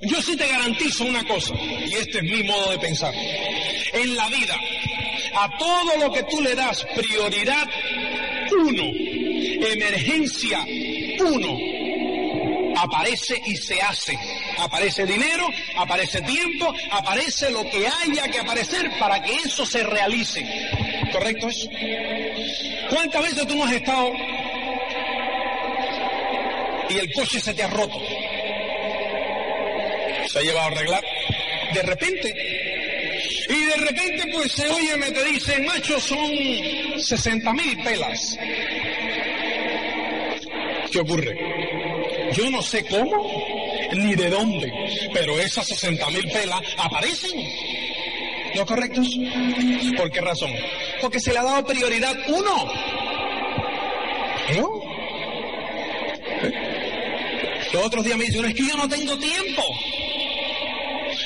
[0.00, 3.14] yo sí te garantizo una cosa, y este es mi modo de pensar.
[4.02, 4.56] En la vida,
[5.36, 7.68] a todo lo que tú le das prioridad,
[8.50, 8.82] uno,
[9.64, 10.58] emergencia,
[11.20, 11.56] uno,
[12.76, 14.18] aparece y se hace.
[14.58, 15.46] Aparece dinero,
[15.76, 20.44] aparece tiempo, aparece lo que haya que aparecer para que eso se realice.
[21.12, 21.68] ¿Correcto eso?
[22.90, 24.12] ¿Cuántas veces tú no has estado
[26.90, 28.00] y el coche se te ha roto?
[30.26, 31.04] Se ha llevado a arreglar.
[31.72, 32.61] De repente.
[33.72, 36.30] De repente pues se oye, me te dicen, macho, son
[36.98, 38.38] 60 mil pelas.
[40.90, 41.34] ¿Qué ocurre?
[42.32, 43.32] Yo no sé cómo
[43.94, 44.72] ni de dónde,
[45.14, 47.48] pero esas 60 mil pelas aparecen.
[48.54, 49.08] ¿No correctos?
[49.96, 50.50] ¿Por qué razón?
[51.00, 52.72] Porque se le ha dado prioridad uno.
[54.56, 54.82] ¿No?
[57.72, 59.62] Los otros días me dicen, es que yo no tengo tiempo.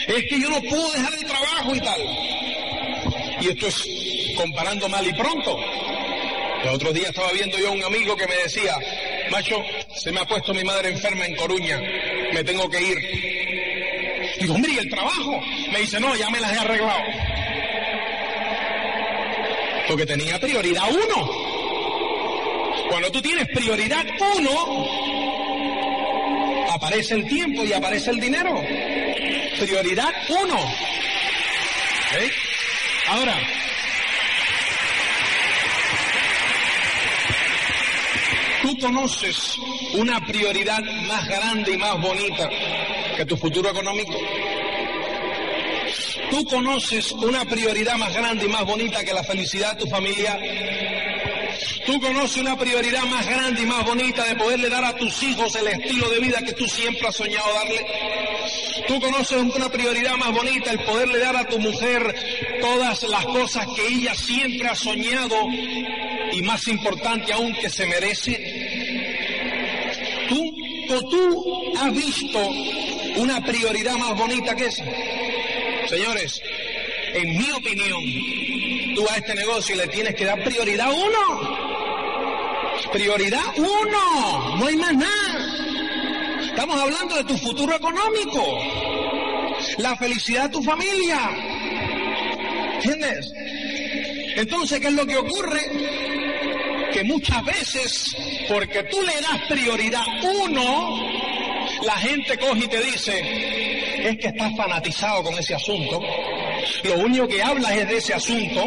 [0.07, 2.36] Es que yo no puedo dejar el trabajo y tal.
[3.41, 5.59] Y esto es comparando mal y pronto.
[6.65, 8.75] Los otros días estaba viendo yo a un amigo que me decía,
[9.31, 9.63] macho,
[9.95, 11.81] se me ha puesto mi madre enferma en Coruña,
[12.33, 14.37] me tengo que ir.
[14.41, 15.41] Digo, hombre, ¿y el trabajo?
[15.73, 17.03] Me dice, no, ya me las he arreglado.
[19.89, 21.31] Porque tenía prioridad uno.
[22.89, 24.05] Cuando tú tienes prioridad
[24.37, 24.87] uno,
[26.71, 28.61] aparece el tiempo y aparece el dinero.
[29.59, 30.59] Prioridad uno.
[32.19, 32.31] ¿Eh?
[33.09, 33.39] Ahora,
[38.63, 39.57] tú conoces
[39.95, 42.51] una prioridad más grande y más bonita
[43.17, 44.13] que tu futuro económico.
[46.31, 50.39] Tú conoces una prioridad más grande y más bonita que la felicidad de tu familia.
[51.87, 55.55] Tú conoces una prioridad más grande y más bonita de poderle dar a tus hijos
[55.55, 57.87] el estilo de vida que tú siempre has soñado darle.
[58.89, 62.15] Tú conoces una prioridad más bonita, el poderle dar a tu mujer
[62.61, 65.37] todas las cosas que ella siempre ha soñado
[66.33, 68.37] y más importante aún que se merece.
[70.29, 70.55] Tú
[70.91, 72.39] o tú has visto
[73.17, 74.85] una prioridad más bonita que esa.
[75.89, 76.43] Señores,
[77.15, 81.67] en mi opinión, tú a este negocio le tienes que dar prioridad uno.
[82.93, 85.47] Prioridad uno, no hay más nada.
[86.43, 88.43] Estamos hablando de tu futuro económico,
[89.79, 91.46] la felicidad de tu familia.
[92.87, 93.33] ¿Entiendes?
[94.37, 95.61] Entonces, ¿qué es lo que ocurre?
[96.93, 98.17] Que muchas veces,
[98.49, 100.03] porque tú le das prioridad
[100.45, 100.97] uno,
[101.85, 106.01] la gente coge y te dice, es que estás fanatizado con ese asunto,
[106.85, 108.65] lo único que hablas es de ese asunto,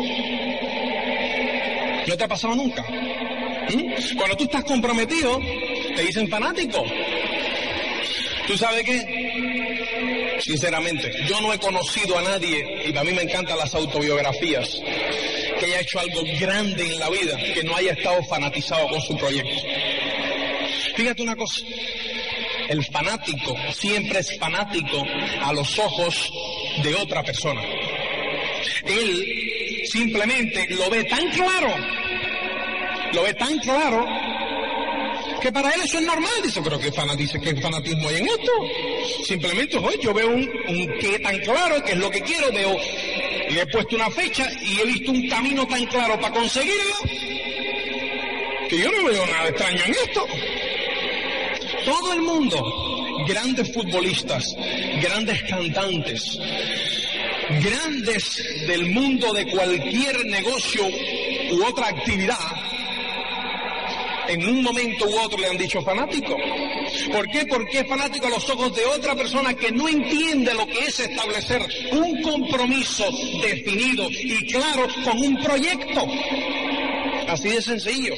[2.07, 2.84] no te ha pasado nunca.
[2.84, 4.17] ¿Mm?
[4.17, 5.39] Cuando tú estás comprometido,
[5.95, 6.84] te dicen fanático.
[8.47, 9.18] ¿Tú sabes qué?
[10.40, 14.82] Sinceramente, yo no he conocido a nadie, y a mí me encantan las autobiografías,
[15.60, 19.18] que haya hecho algo grande en la vida, que no haya estado fanatizado con su
[19.18, 19.62] proyecto.
[20.96, 21.62] Fíjate una cosa,
[22.70, 25.04] el fanático siempre es fanático
[25.42, 26.32] a los ojos
[26.84, 27.62] de otra persona.
[28.86, 31.74] Él simplemente lo ve tan claro,
[33.14, 34.06] lo ve tan claro,
[35.40, 36.32] que para él eso es normal.
[36.44, 38.52] Dice, pero ¿qué, fanatismo, qué fanatismo hay en esto?
[39.26, 40.48] Simplemente, hoy yo veo un,
[41.00, 42.76] qué tan claro, que es lo que quiero, veo,
[43.50, 46.96] le he puesto una fecha y he visto un camino tan claro para conseguirlo,
[48.70, 50.28] que yo no veo nada extraño en esto.
[51.86, 54.46] Todo el mundo, grandes futbolistas,
[55.02, 56.38] grandes cantantes,
[57.62, 60.88] grandes del mundo de cualquier negocio
[61.52, 62.68] u otra actividad,
[64.30, 66.36] en un momento u otro le han dicho fanático.
[67.12, 67.46] ¿Por qué?
[67.48, 71.00] Porque es fanático a los ojos de otra persona que no entiende lo que es
[71.00, 71.62] establecer
[71.92, 73.06] un compromiso
[73.42, 76.08] definido y claro con un proyecto.
[77.28, 78.14] Así de sencillo.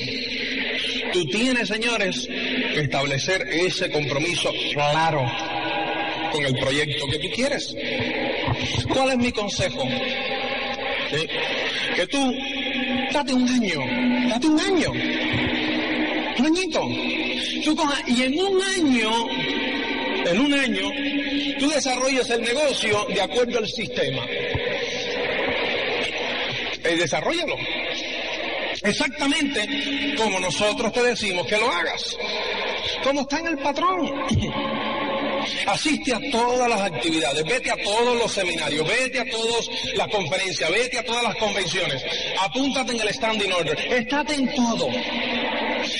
[1.13, 2.27] Tú tienes, señores,
[2.75, 5.25] establecer ese compromiso claro
[6.31, 7.75] con el proyecto que tú quieres.
[8.93, 9.83] ¿Cuál es mi consejo?
[11.11, 11.27] ¿Sí?
[11.95, 12.33] Que tú
[13.11, 13.79] date un año,
[14.29, 14.93] date un año,
[16.41, 16.81] un añito.
[17.63, 19.11] Tú coja- y en un año,
[20.25, 20.89] en un año,
[21.59, 24.23] tú desarrollas el negocio de acuerdo al sistema.
[26.83, 27.55] Eh, desarrollalo.
[28.83, 32.17] Exactamente como nosotros te decimos que lo hagas.
[33.03, 34.11] Como está en el patrón.
[35.65, 40.69] Asiste a todas las actividades, vete a todos los seminarios, vete a todas las conferencias,
[40.71, 42.03] vete a todas las convenciones,
[42.39, 44.87] apúntate en el standing order, estate en todo.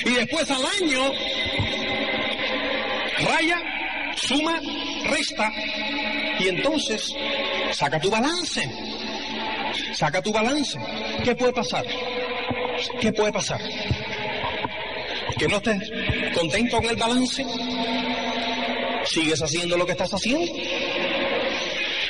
[0.04, 1.12] Y después al año
[3.24, 3.62] raya,
[4.16, 4.60] suma,
[5.04, 5.52] resta.
[6.38, 7.14] Y entonces
[7.72, 8.68] saca tu balance.
[9.94, 10.78] Saca tu balance.
[11.24, 11.84] ¿Qué puede pasar?
[13.00, 13.60] ¿Qué puede pasar?
[15.38, 15.90] ¿Que no estés
[16.34, 17.44] contento con el balance?
[19.04, 20.52] ¿Sigues haciendo lo que estás haciendo?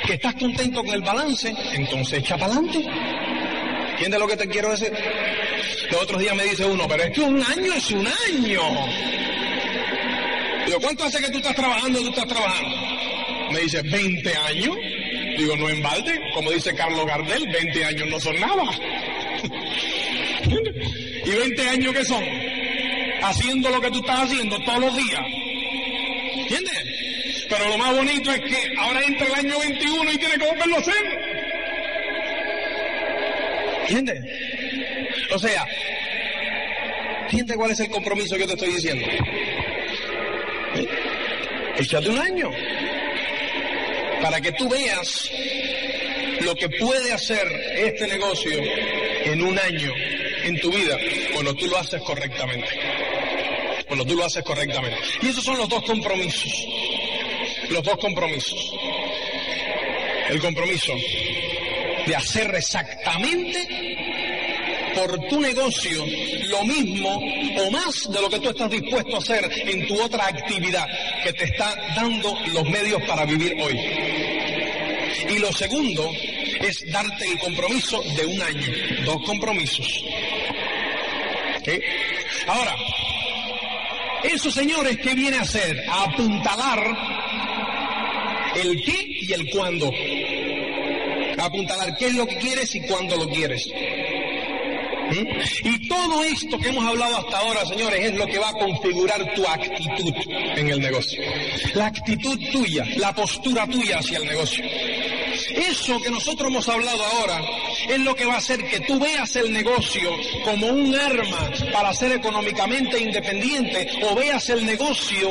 [0.05, 1.53] ¿Que estás contento con el balance?
[1.73, 2.85] Entonces echa para adelante.
[3.91, 4.91] ¿Entiendes lo que te quiero decir?
[5.93, 8.61] Los otros días me dice uno, pero es que un año es un año.
[10.65, 11.99] Digo, ¿cuánto hace que tú estás trabajando?
[11.99, 12.75] Tú estás trabajando.
[13.51, 14.75] Me dice, 20 años.
[15.37, 18.63] Digo, no en balde, como dice Carlos Gardel, 20 años no son nada.
[21.25, 22.23] ¿Y 20 años qué son?
[23.21, 25.21] Haciendo lo que tú estás haciendo todos los días.
[26.37, 27.45] ¿Entiendes?
[27.49, 30.75] Pero lo más bonito es que ahora entra el año 21 y tiene que volverlo
[30.75, 31.19] a hacer.
[33.89, 34.23] ¿Entiendes?
[35.33, 35.65] O sea,
[37.33, 39.07] ¿entiendes cuál es el compromiso que te estoy diciendo?
[41.77, 42.51] Échate un año
[44.21, 45.31] para que tú veas
[46.41, 48.51] lo que puede hacer este negocio
[49.25, 49.91] en un año
[50.43, 50.95] en tu vida
[51.33, 52.67] cuando tú lo haces correctamente.
[53.87, 54.97] Cuando tú lo haces correctamente.
[55.23, 56.67] Y esos son los dos compromisos.
[57.69, 58.73] Los dos compromisos.
[60.29, 60.93] El compromiso
[62.05, 63.92] de hacer exactamente
[64.95, 66.05] por tu negocio
[66.49, 67.21] lo mismo
[67.57, 70.87] o más de lo que tú estás dispuesto a hacer en tu otra actividad
[71.23, 73.79] que te está dando los medios para vivir hoy.
[75.29, 76.09] Y lo segundo
[76.61, 78.67] es darte el compromiso de un año,
[79.05, 80.03] dos compromisos.
[82.47, 82.75] Ahora,
[84.23, 85.83] eso señores, ¿qué viene a hacer?
[85.89, 86.79] A apuntalar
[88.55, 89.91] el qué y el cuándo.
[91.37, 93.69] A apuntalar qué es lo que quieres y cuándo lo quieres.
[95.63, 99.33] Y todo esto que hemos hablado hasta ahora, señores, es lo que va a configurar
[99.33, 100.13] tu actitud
[100.55, 101.21] en el negocio.
[101.73, 104.63] La actitud tuya, la postura tuya hacia el negocio.
[105.55, 107.41] Eso que nosotros hemos hablado ahora
[107.89, 110.09] es lo que va a hacer que tú veas el negocio
[110.43, 115.29] como un arma para ser económicamente independiente o veas el negocio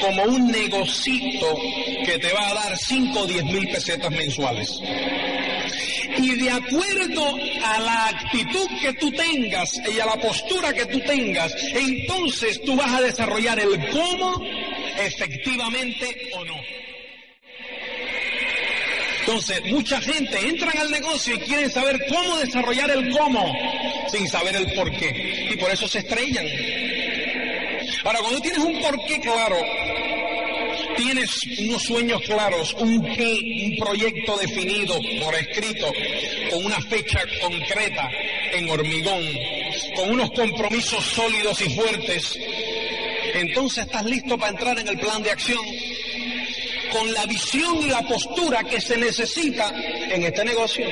[0.00, 1.56] como un negocito
[2.04, 4.80] que te va a dar 5 o 10 mil pesetas mensuales.
[6.18, 11.00] Y de acuerdo a la actitud que tú tengas y a la postura que tú
[11.00, 14.42] tengas, entonces tú vas a desarrollar el cómo
[14.98, 16.56] efectivamente o no.
[19.20, 23.54] Entonces, mucha gente entra al negocio y quieren saber cómo desarrollar el cómo,
[24.10, 25.50] sin saber el por qué.
[25.52, 26.46] Y por eso se estrellan.
[28.04, 29.56] Ahora, cuando tienes un por qué claro,
[30.98, 31.30] tienes
[31.60, 35.92] unos sueños claros, un qué, un proyecto definido por escrito,
[36.50, 38.10] con una fecha concreta
[38.52, 39.22] en hormigón,
[39.94, 42.38] con unos compromisos sólidos y fuertes,
[43.34, 45.64] entonces estás listo para entrar en el plan de acción
[46.92, 49.72] con la visión y la postura que se necesita
[50.10, 50.86] en este negocio.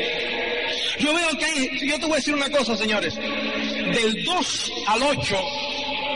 [0.99, 5.03] Yo veo que hay, yo te voy a decir una cosa, señores, del 2 al
[5.03, 5.37] 8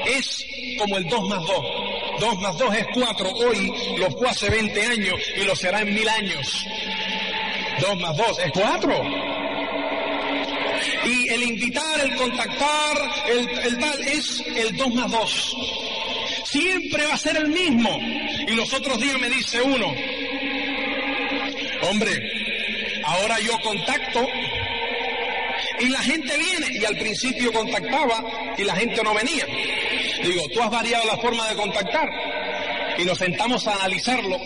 [0.06, 0.46] es
[0.78, 1.89] como el 2 más 2.
[2.20, 3.30] 2 más 2 es 4.
[3.30, 6.66] Hoy lo fue hace 20 años y lo será en mil años.
[7.80, 9.02] 2 más 2 es 4.
[11.04, 15.56] Y el invitar, el contactar, el, el tal, es el 2 más 2.
[16.44, 17.98] Siempre va a ser el mismo.
[18.46, 19.86] Y los otros días me dice uno,
[21.88, 22.12] hombre,
[23.04, 24.26] ahora yo contacto
[25.78, 28.22] y la gente viene y al principio contactaba
[28.58, 29.46] y la gente no venía.
[30.22, 32.08] Digo, tú has variado la forma de contactar
[32.98, 34.38] y nos sentamos a analizarlo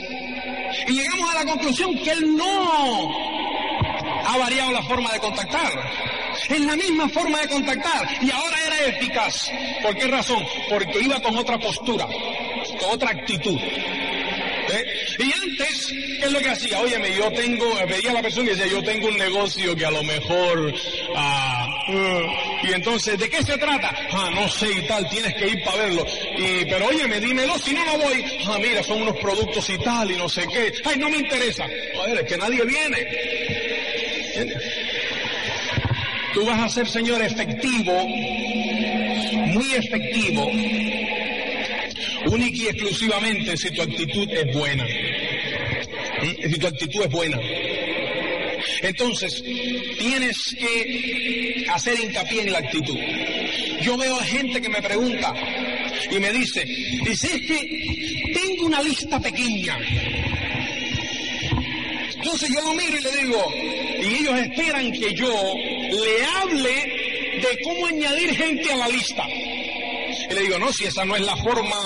[0.87, 3.15] y llegamos a la conclusión que él no
[4.27, 5.73] ha variado la forma de contactar.
[6.49, 9.51] Es la misma forma de contactar y ahora era eficaz.
[9.83, 10.43] ¿Por qué razón?
[10.69, 13.59] Porque iba con otra postura, con otra actitud.
[14.75, 14.85] ¿Eh?
[15.19, 16.81] Y antes, ¿qué es lo que hacía?
[16.81, 19.91] Óyeme, yo tengo, veía a la persona y decía, yo tengo un negocio que a
[19.91, 20.75] lo mejor,
[21.17, 21.69] ah,
[22.63, 23.95] y entonces, ¿de qué se trata?
[24.11, 26.07] Ah, no sé y tal, tienes que ir para verlo.
[26.39, 28.25] Y, pero óyeme, dímelo, si no, no voy.
[28.47, 30.73] Ah, mira, son unos productos y tal, y no sé qué.
[30.85, 31.67] Ay, no me interesa.
[31.95, 33.07] Joder, es que nadie viene.
[34.35, 34.63] ¿Entiendes?
[36.35, 37.93] Tú vas a ser, Señor, efectivo,
[39.53, 40.51] muy efectivo,
[42.27, 44.85] única y exclusivamente si tu actitud es buena.
[44.85, 46.51] ¿Mm?
[46.51, 47.41] Si tu actitud es buena.
[48.83, 49.43] Entonces,
[49.99, 52.97] tienes que hacer hincapié en la actitud.
[53.83, 55.33] Yo veo a gente que me pregunta
[56.11, 59.79] y me dice, dice, es que tengo una lista pequeña.
[62.15, 63.55] Entonces yo lo miro y le digo,
[64.03, 67.05] y ellos esperan que yo le hable
[67.41, 69.27] de cómo añadir gente a la lista.
[69.29, 71.77] Y le digo, no, si esa no es la forma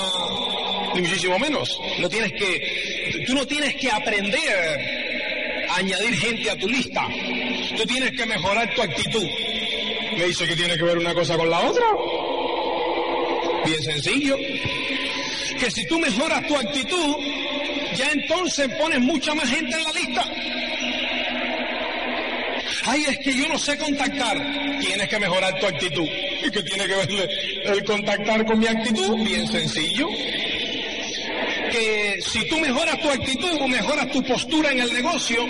[0.95, 1.81] muchísimo menos.
[1.99, 7.07] No tienes que, tú no tienes que aprender a añadir gente a tu lista.
[7.77, 9.27] Tú tienes que mejorar tu actitud.
[10.17, 11.85] Me dice que tiene que ver una cosa con la otra.
[13.65, 14.37] Bien sencillo.
[15.59, 17.17] Que si tú mejoras tu actitud,
[17.97, 20.25] ya entonces pones mucha más gente en la lista.
[22.85, 24.37] Ay, es que yo no sé contactar.
[24.81, 26.09] Tienes que mejorar tu actitud.
[26.43, 27.31] ¿Y qué tiene que ver
[27.65, 29.17] el contactar con mi actitud?
[29.25, 30.09] Bien sencillo.
[32.21, 35.45] Si tú mejoras tu actitud o mejoras tu postura en el negocio,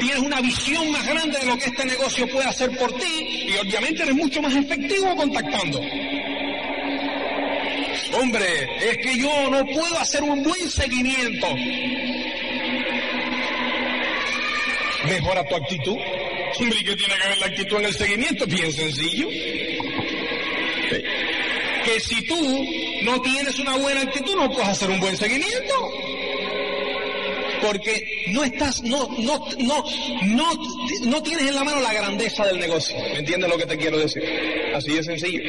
[0.00, 3.56] tienes una visión más grande de lo que este negocio puede hacer por ti y
[3.58, 5.80] obviamente eres mucho más efectivo contactando.
[8.20, 8.46] Hombre,
[8.90, 11.48] es que yo no puedo hacer un buen seguimiento.
[15.08, 15.96] Mejora tu actitud.
[16.60, 18.46] Hombre, ¿y qué tiene que ver la actitud en el seguimiento?
[18.46, 19.28] Bien sencillo.
[21.84, 25.92] Que si tú no tienes una buena actitud, no puedes hacer un buen seguimiento.
[27.62, 29.84] Porque no estás, no, no, no,
[30.22, 30.52] no,
[31.04, 32.96] no tienes en la mano la grandeza del negocio.
[32.96, 34.22] ¿Me entiendes lo que te quiero decir?
[34.74, 35.40] Así de sencillo.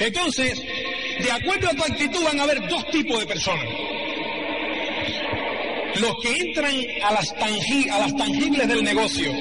[0.00, 0.62] Entonces,
[1.22, 3.66] de acuerdo a tu actitud van a haber dos tipos de personas.
[6.00, 6.74] Los que entran
[7.04, 9.32] a las, a las tangibles del negocio,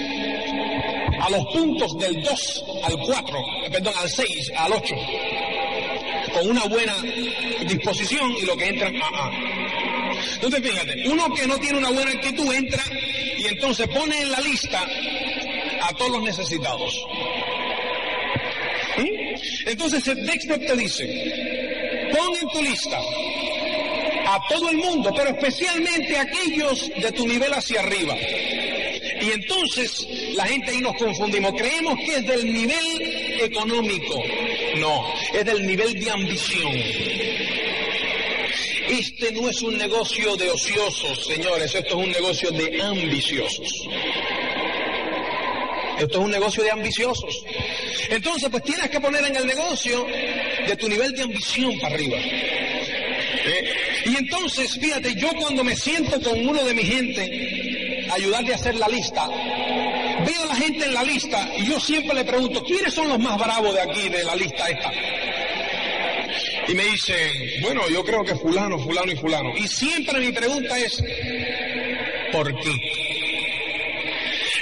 [1.20, 3.40] a los puntos del 2 al 4,
[3.72, 4.96] perdón, al 6, al 8,
[6.34, 6.96] con una buena
[7.68, 9.32] disposición y los que entran a A.
[10.36, 12.84] Entonces fíjate, uno que no tiene una buena actitud entra
[13.38, 14.86] y entonces pone en la lista
[15.82, 17.06] a todos los necesitados.
[19.66, 23.00] Entonces el texto te dice, pon en tu lista
[24.26, 28.16] a todo el mundo, pero especialmente a aquellos de tu nivel hacia arriba.
[29.22, 34.22] Y entonces la gente ahí nos confundimos, creemos que es del nivel económico,
[34.80, 36.74] no, es del nivel de ambición.
[38.90, 43.88] Este no es un negocio de ociosos, señores, esto es un negocio de ambiciosos.
[46.00, 47.46] Esto es un negocio de ambiciosos.
[48.10, 50.06] Entonces, pues tienes que poner en el negocio
[50.68, 52.18] de tu nivel de ambición para arriba.
[52.18, 53.74] ¿Eh?
[54.06, 58.76] Y entonces, fíjate, yo cuando me siento con uno de mi gente, ayudarle a hacer
[58.76, 59.30] la lista,
[60.26, 63.20] veo a la gente en la lista y yo siempre le pregunto, ¿quiénes son los
[63.20, 64.92] más bravos de aquí, de la lista esta?
[66.68, 69.50] Y me dicen, bueno, yo creo que fulano, fulano y fulano.
[69.58, 71.04] Y siempre mi pregunta es,
[72.32, 72.72] ¿por qué?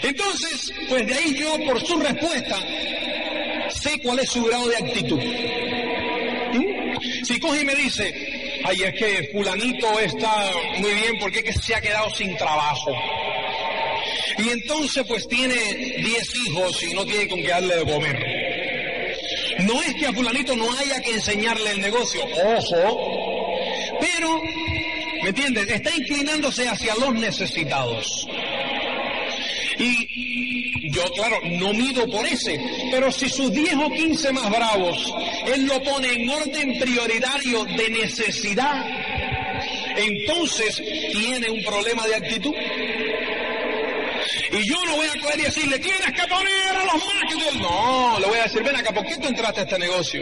[0.04, 2.58] Entonces, pues de ahí yo, por su respuesta,
[3.70, 5.20] sé cuál es su grado de actitud.
[7.24, 11.54] Si coge y me dice, ay, es que fulanito está muy bien porque es que
[11.54, 12.92] se ha quedado sin trabajo.
[14.38, 18.42] Y entonces pues tiene 10 hijos y no tiene con qué darle de comer.
[19.60, 23.42] No es que a fulanito no haya que enseñarle el negocio, ojo,
[24.00, 24.42] pero,
[25.24, 25.70] ¿me entiendes?
[25.70, 28.28] Está inclinándose hacia los necesitados.
[29.78, 32.60] Y yo, claro, no mido por ese,
[32.92, 35.14] pero si sus 10 o 15 más bravos,
[35.54, 38.86] él lo pone en orden prioritario de necesidad,
[39.96, 42.54] entonces tiene un problema de actitud.
[44.52, 48.28] Y yo no voy a poder decirle, tienes que poner a los más No, le
[48.28, 50.22] voy a decir, ven acá, ¿por qué tú entraste a este negocio?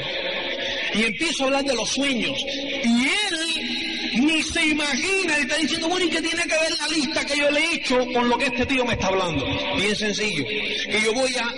[0.93, 2.37] Y empiezo a hablar de los sueños.
[2.83, 6.87] Y él ni se imagina y está diciendo, bueno, ¿y qué tiene que ver la
[6.87, 9.45] lista que yo le he hecho con lo que este tío me está hablando?
[9.75, 10.45] Bien sencillo.
[10.45, 11.53] Que yo voy a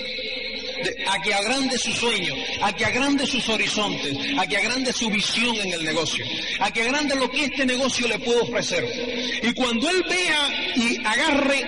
[1.07, 5.55] a que agrande su sueño, a que agrande sus horizontes, a que agrande su visión
[5.55, 6.25] en el negocio,
[6.59, 8.85] a que agrande lo que este negocio le puede ofrecer.
[9.43, 11.65] Y cuando él vea y agarre,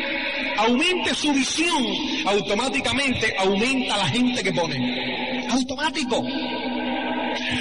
[0.58, 1.84] aumente su visión,
[2.26, 5.48] automáticamente aumenta la gente que pone.
[5.50, 6.24] Automático.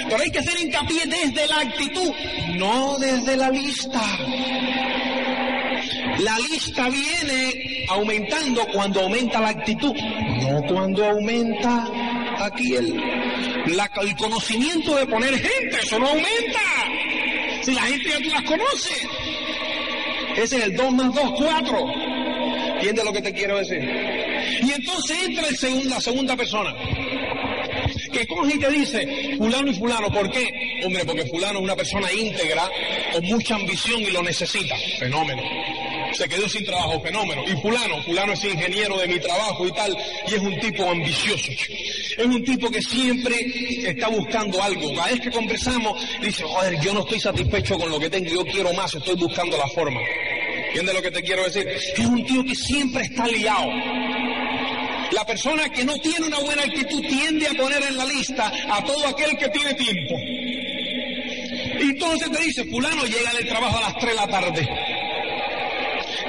[0.09, 2.11] Pero hay que hacer hincapié desde la actitud,
[2.55, 4.01] no desde la lista.
[6.19, 11.87] La lista viene aumentando cuando aumenta la actitud, no cuando aumenta
[12.39, 13.01] aquí el,
[13.65, 16.61] el conocimiento de poner gente, eso no aumenta.
[17.63, 19.07] Si la gente ya tú las conoces.
[20.35, 22.12] Ese es el 2 más 2, 4.
[22.83, 23.81] ¿Entiendes lo que te quiero decir?
[24.61, 26.75] Y entonces entra el segundo, la segunda persona
[28.11, 30.45] que coge y te dice fulano y fulano, ¿por qué?
[30.85, 32.69] Hombre, porque fulano es una persona íntegra,
[33.13, 34.75] con mucha ambición y lo necesita.
[34.99, 35.41] Fenómeno
[36.13, 37.43] se quedó sin trabajo, fenómeno.
[37.47, 41.51] Y fulano, fulano es ingeniero de mi trabajo y tal, y es un tipo ambicioso.
[42.17, 43.35] Es un tipo que siempre
[43.85, 44.93] está buscando algo.
[44.93, 48.45] Cada vez que conversamos, dice, joder, yo no estoy satisfecho con lo que tengo, yo
[48.45, 49.99] quiero más, estoy buscando la forma.
[50.73, 51.67] ¿Entiendes lo que te quiero decir?
[51.67, 53.69] Es un tío que siempre está liado.
[55.11, 58.83] La persona que no tiene una buena actitud tiende a poner en la lista a
[58.83, 60.15] todo aquel que tiene tiempo.
[61.79, 64.69] Y entonces te dice, fulano, llega del trabajo a las 3 de la tarde.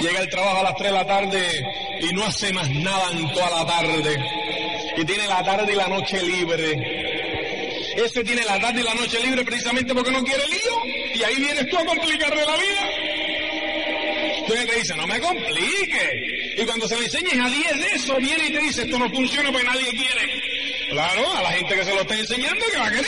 [0.00, 1.66] Llega el trabajo a las 3 de la tarde
[2.02, 4.24] y no hace más nada en toda la tarde.
[4.98, 7.94] Y tiene la tarde y la noche libre.
[7.96, 11.14] Ese tiene la tarde y la noche libre precisamente porque no quiere lío.
[11.14, 12.93] Y ahí vienes tú a complicarle la vida.
[14.46, 16.54] Entonces te dice, no me complique.
[16.58, 19.08] Y cuando se le enseñes a 10 de eso, viene y te dice, esto no
[19.10, 20.90] funciona porque nadie quiere.
[20.90, 23.06] Claro, a la gente que se lo está enseñando, que va a querer?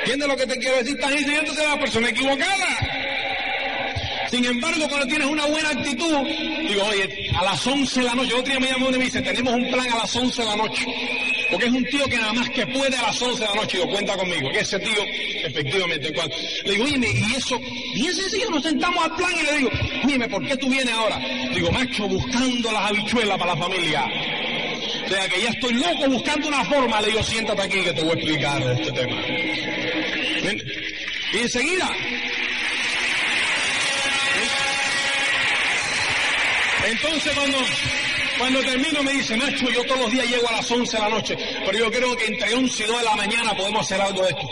[0.00, 0.94] ¿Entiendes lo que te quiero decir?
[0.94, 2.98] Estás enseñándose a la persona equivocada.
[4.30, 6.26] Sin embargo, cuando tienes una buena actitud,
[6.68, 9.22] digo, oye, a las 11 de la noche, otro día me llamó y me dice,
[9.22, 10.86] tenemos un plan a las 11 de la noche.
[11.50, 13.78] Porque es un tío que nada más que puede a las 11 de la noche,
[13.78, 14.50] digo, cuenta conmigo.
[14.50, 15.02] Que ese tío,
[15.44, 16.12] efectivamente,
[16.64, 17.58] le digo, oye, y eso,
[17.94, 19.70] bien sencillo, nos sentamos al plan y le digo,
[20.04, 21.18] dime, ¿por qué tú vienes ahora?
[21.54, 24.04] Digo, macho, buscando las habichuelas para la familia.
[25.04, 27.00] O sea, que ya estoy loco buscando una forma.
[27.00, 29.16] Le digo, siéntate aquí que te voy a explicar este tema.
[31.32, 31.90] Y enseguida,
[36.86, 37.58] entonces cuando,
[38.38, 41.08] cuando termino me dice, macho, yo todos los días llego a las 11 de la
[41.08, 41.36] noche,
[41.66, 44.28] pero yo creo que entre 11 y 2 de la mañana podemos hacer algo de
[44.30, 44.50] esto.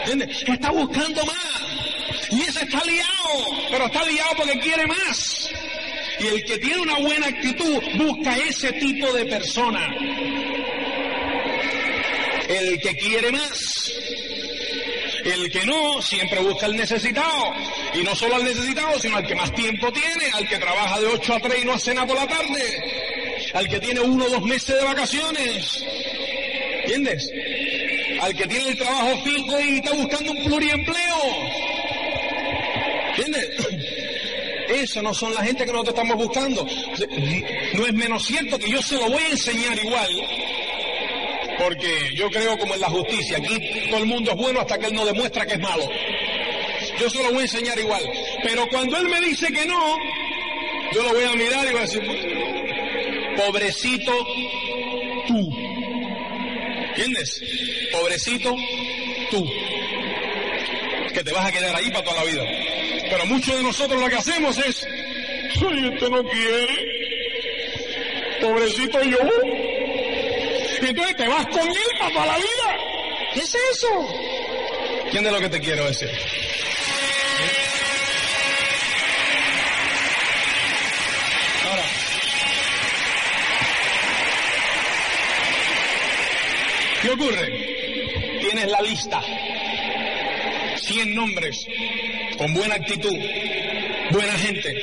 [0.00, 0.44] ¿Entiendes?
[0.44, 1.68] Que está buscando más.
[2.30, 5.50] Y ese está liado, pero está liado porque quiere más.
[6.20, 9.94] Y el que tiene una buena actitud busca ese tipo de persona.
[12.48, 13.92] El que quiere más.
[15.24, 17.52] El que no, siempre busca al necesitado.
[17.94, 21.06] Y no solo al necesitado, sino al que más tiempo tiene, al que trabaja de
[21.06, 23.17] 8 a 3 y no hace nada por la tarde.
[23.54, 25.84] Al que tiene uno o dos meses de vacaciones.
[26.82, 27.30] ¿Entiendes?
[28.20, 31.22] Al que tiene el trabajo fijo y está buscando un pluriempleo.
[33.16, 33.48] ¿Entiendes?
[34.68, 36.66] Eso no son la gente que nosotros estamos buscando.
[37.74, 40.08] No es menos cierto que yo se lo voy a enseñar igual.
[41.58, 43.38] Porque yo creo como en la justicia.
[43.38, 45.88] Aquí todo el mundo es bueno hasta que él no demuestra que es malo.
[47.00, 48.02] Yo se lo voy a enseñar igual.
[48.42, 49.96] Pero cuando él me dice que no,
[50.92, 52.37] yo lo voy a mirar y voy a decir,
[53.38, 54.12] pobrecito
[55.28, 55.50] tú.
[56.88, 57.40] ¿Entiendes?
[57.92, 58.56] Pobrecito
[59.30, 59.48] tú.
[61.14, 62.42] Que te vas a quedar ahí para toda la vida.
[63.10, 66.66] Pero muchos de nosotros lo que hacemos es, ay, este no quiere.
[68.40, 69.18] Pobrecito yo.
[70.80, 72.76] Y entonces te vas con él para toda la vida.
[73.34, 74.08] ¿Qué es eso?
[75.10, 76.10] ¿Quién es lo que te quiero decir?
[87.02, 88.40] ¿Qué ocurre?
[88.40, 89.22] Tienes la lista.
[90.76, 91.66] 100 nombres
[92.38, 93.14] con buena actitud,
[94.10, 94.74] buena gente,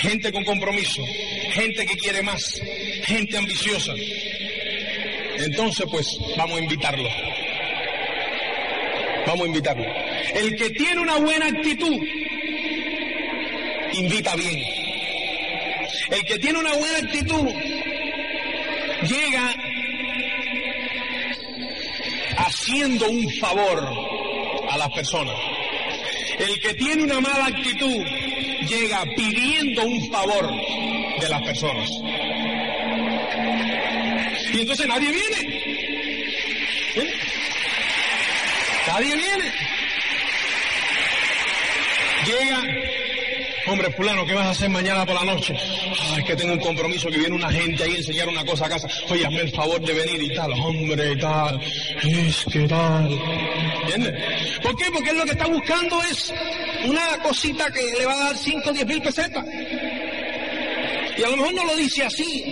[0.00, 1.02] gente con compromiso,
[1.52, 2.60] gente que quiere más,
[3.04, 3.94] gente ambiciosa.
[5.38, 7.08] Entonces, pues, vamos a invitarlo.
[9.26, 9.84] Vamos a invitarlo.
[10.34, 11.96] El que tiene una buena actitud,
[13.92, 14.62] invita bien.
[16.10, 17.48] El que tiene una buena actitud,
[19.02, 19.54] llega
[22.68, 23.82] haciendo un favor
[24.70, 25.34] a las personas.
[26.38, 28.04] El que tiene una mala actitud
[28.68, 30.50] llega pidiendo un favor
[31.20, 31.90] de las personas.
[34.52, 35.62] Y entonces nadie viene.
[38.86, 39.52] Nadie viene.
[42.26, 42.62] Llega,
[43.66, 45.54] hombre fulano, ¿qué vas a hacer mañana por la noche?
[46.10, 48.66] Ay, es que tengo un compromiso que viene una gente ahí a enseñar una cosa
[48.66, 48.88] a casa.
[49.08, 51.60] Oye, hazme el favor de venir y tal, hombre, y tal.
[52.02, 53.10] Es que tal.
[53.82, 54.58] ¿Entiendes?
[54.62, 54.84] ¿Por qué?
[54.92, 56.32] Porque lo que está buscando es
[56.84, 59.44] una cosita que le va a dar 5 o 10 mil pesetas.
[61.16, 62.44] Y a lo mejor no lo dice así.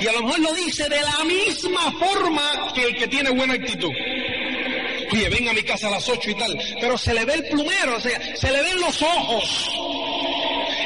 [0.00, 3.54] Y a lo mejor lo dice de la misma forma que el que tiene buena
[3.54, 3.92] actitud.
[5.12, 6.58] Oye, ven a mi casa a las 8 y tal.
[6.80, 9.70] Pero se le ve el plumero, o sea, se le ven los ojos.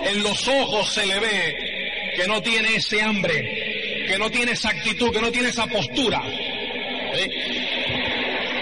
[0.04, 4.70] En los ojos se le ve que no tiene ese hambre, que no tiene esa
[4.70, 6.22] actitud, que no tiene esa postura.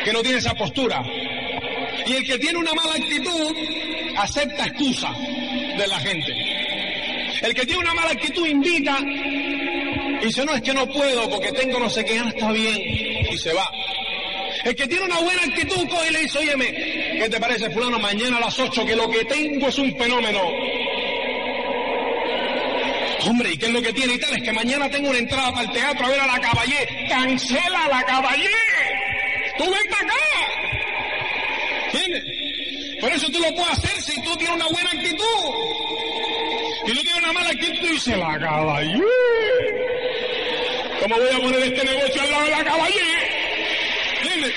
[0.06, 1.02] Que no tiene esa postura.
[2.06, 3.56] Y el que tiene una mala actitud
[4.16, 6.32] acepta excusa de la gente.
[7.42, 11.50] El que tiene una mala actitud invita y dice, no, es que no puedo porque
[11.50, 12.80] tengo no sé qué, ah, está bien,
[13.32, 13.68] y se va.
[14.62, 16.66] El que tiene una buena actitud coge y le dice, óyeme,
[17.20, 20.40] ¿qué te parece, fulano, mañana a las 8 que lo que tengo es un fenómeno?
[23.28, 24.36] Hombre, ¿y qué es lo que tiene y tal?
[24.36, 27.08] Es que mañana tengo una entrada para el teatro a ver a la caballé.
[27.08, 28.65] ¡Cancela la caballé!
[29.58, 30.14] ¡Tú ven para acá!
[31.92, 33.00] ¿Entiendes?
[33.00, 35.26] Por eso tú lo puedes hacer si tú tienes una buena actitud.
[36.86, 39.02] Si tú tienes una mala actitud, dice la caballé.
[41.00, 43.00] ¿Cómo voy a poner este negocio al lado de la caballé?
[44.22, 44.54] ¿Entiendes?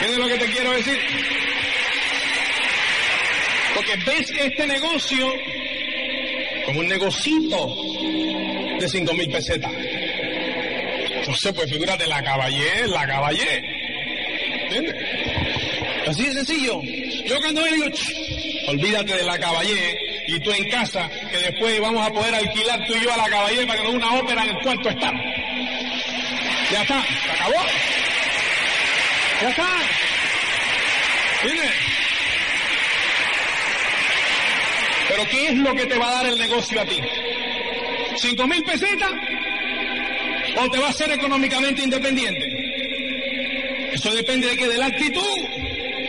[0.00, 0.98] ¿Entiendes lo que te quiero decir?
[3.74, 5.32] Porque ves este negocio
[6.64, 7.76] como un negocito
[8.80, 9.72] de cinco mil pesetas.
[11.26, 13.64] Entonces, pues figúrate, la caballé, la caballé.
[14.62, 14.94] ¿Entiendes?
[16.06, 16.80] Así de sencillo.
[17.26, 17.86] Yo cuando digo,
[18.68, 19.98] olvídate de la caballé
[20.28, 23.28] y tú en casa, que después vamos a poder alquilar tú y yo a la
[23.28, 25.12] caballé para que una ópera en el cuarto está.
[26.70, 27.66] Ya está, se acabó.
[29.42, 29.68] Ya está.
[31.42, 31.72] ¿Entiendes?
[35.08, 37.00] Pero ¿qué es lo que te va a dar el negocio a ti?
[38.16, 39.12] ¿Cinco mil pesetas?
[40.58, 43.92] ¿O te va a ser económicamente independiente?
[43.92, 45.38] Eso depende de qué, de la actitud.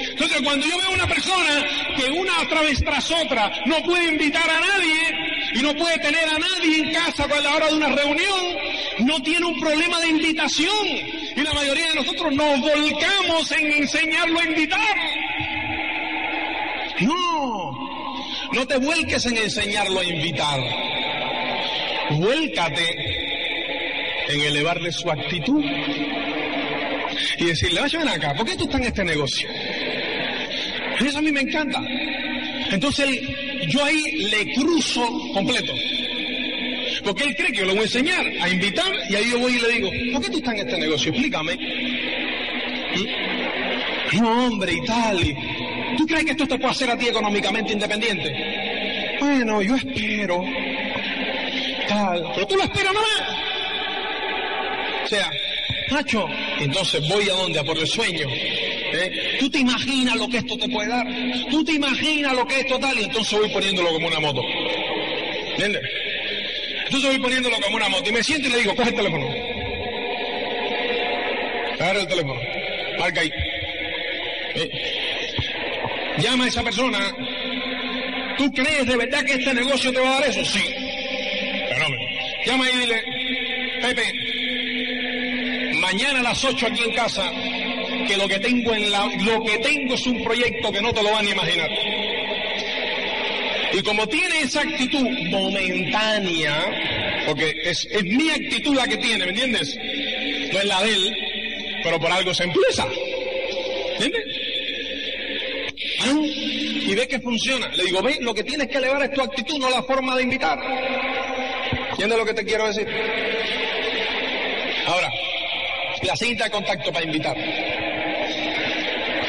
[0.09, 1.65] Entonces, cuando yo veo una persona
[1.95, 6.23] que una otra vez tras otra no puede invitar a nadie y no puede tener
[6.23, 8.57] a nadie en casa a la hora de una reunión,
[8.99, 10.87] no tiene un problema de invitación.
[11.35, 14.97] Y la mayoría de nosotros nos volcamos en enseñarlo a invitar.
[17.01, 17.71] No,
[18.53, 20.59] no te vuelques en enseñarlo a invitar.
[22.11, 22.96] Vuélcate
[24.29, 25.63] en elevarle su actitud
[27.37, 29.49] y decirle, vaya ven acá, ¿por qué tú estás en este negocio?
[30.99, 31.81] Eso a mí me encanta.
[32.71, 33.07] Entonces
[33.67, 35.73] yo ahí le cruzo completo.
[37.03, 39.53] Porque él cree que yo le voy a enseñar a invitar y ahí yo voy
[39.53, 41.11] y le digo, ¿por qué tú estás en este negocio?
[41.11, 41.53] Explícame.
[42.95, 44.17] ¿Y?
[44.19, 45.17] No, hombre, y tal.
[45.97, 49.17] ¿Tú crees que esto te puede hacer a ti económicamente independiente?
[49.19, 50.43] Bueno, yo espero.
[51.87, 52.31] Tal.
[52.35, 53.26] Pero tú lo esperas nomás.
[55.07, 55.31] O sea,
[55.89, 56.27] Nacho,
[56.59, 58.27] entonces voy a donde, a por el sueño.
[58.29, 59.37] ¿Eh?
[59.39, 61.07] ¿Tú te imaginas lo que esto te puede dar?
[61.49, 62.99] ¿Tú te imaginas lo que esto tal?
[62.99, 64.41] Y entonces voy poniéndolo como una moto.
[65.51, 65.81] ¿Entiendes?
[66.85, 69.27] Entonces voy poniéndolo como una moto y me siento y le digo, coge el teléfono.
[71.79, 72.41] Agarra el teléfono.
[72.99, 73.31] Marca ahí.
[74.55, 74.69] ¿Eh?
[76.17, 76.99] Llama a esa persona.
[78.37, 80.43] ¿Tú crees de verdad que este negocio te va a dar eso?
[80.43, 80.63] Sí.
[81.69, 82.03] Fenómeno.
[82.45, 83.03] Llama y dile,
[83.81, 84.16] Pepe,
[85.87, 87.31] mañana a las 8 aquí en casa,
[88.07, 91.11] que lo que tengo en la, que tengo es un proyecto que no te lo
[91.11, 91.69] van a imaginar.
[93.71, 99.31] Y como tiene esa actitud momentánea, porque es, es mi actitud la que tiene, ¿me
[99.31, 99.77] entiendes?
[100.51, 101.15] No es la de él,
[101.83, 102.85] pero por algo se empieza.
[103.93, 104.23] ¿Entiendes?
[106.01, 106.21] Ah,
[106.89, 107.69] y ve que funciona.
[107.69, 110.23] Le digo, ve, lo que tienes que elevar es tu actitud, no la forma de
[110.23, 110.59] invitar.
[111.91, 112.87] ¿Entiendes lo que te quiero decir?
[116.03, 117.35] La cinta de contacto para invitar.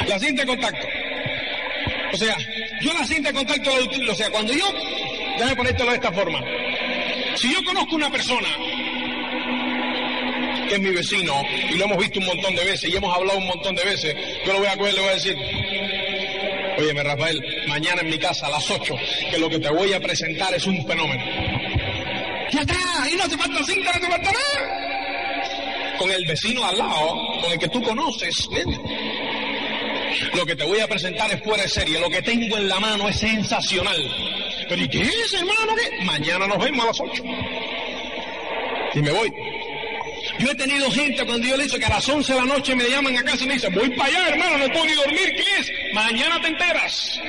[0.07, 0.87] La cinta de contacto.
[2.13, 2.37] O sea,
[2.81, 4.13] yo la cinta de contacto la utilizo.
[4.13, 4.67] O sea, cuando yo,
[5.39, 6.41] déjame ponértelo de esta forma.
[7.37, 8.49] Si yo conozco una persona
[10.69, 11.35] que es mi vecino
[11.71, 14.15] y lo hemos visto un montón de veces y hemos hablado un montón de veces,
[14.45, 15.37] yo lo voy a coger y le voy a decir,
[16.79, 18.95] óyeme Rafael, mañana en mi casa a las 8,
[19.31, 21.25] que lo que te voy a presentar es un fenómeno.
[22.51, 22.75] Ya está,
[23.11, 24.88] y no te falta cinta, no te falta nada.
[25.99, 28.49] Con el vecino al lado, con el que tú conoces.
[30.35, 31.99] Lo que te voy a presentar es fuera de serie.
[31.99, 33.97] Lo que tengo en la mano es sensacional.
[34.69, 35.75] Pero ¿y qué es, hermano?
[35.77, 36.05] ¿Qué?
[36.05, 37.23] Mañana nos vemos a las 8.
[38.95, 39.33] Y me voy.
[40.39, 42.75] Yo he tenido gente cuando yo le dicho que a las 11 de la noche
[42.75, 45.35] me llaman a casa y me dicen, voy para allá, hermano, no puedo ni dormir.
[45.35, 45.73] ¿Qué es?
[45.95, 47.21] Mañana te enteras.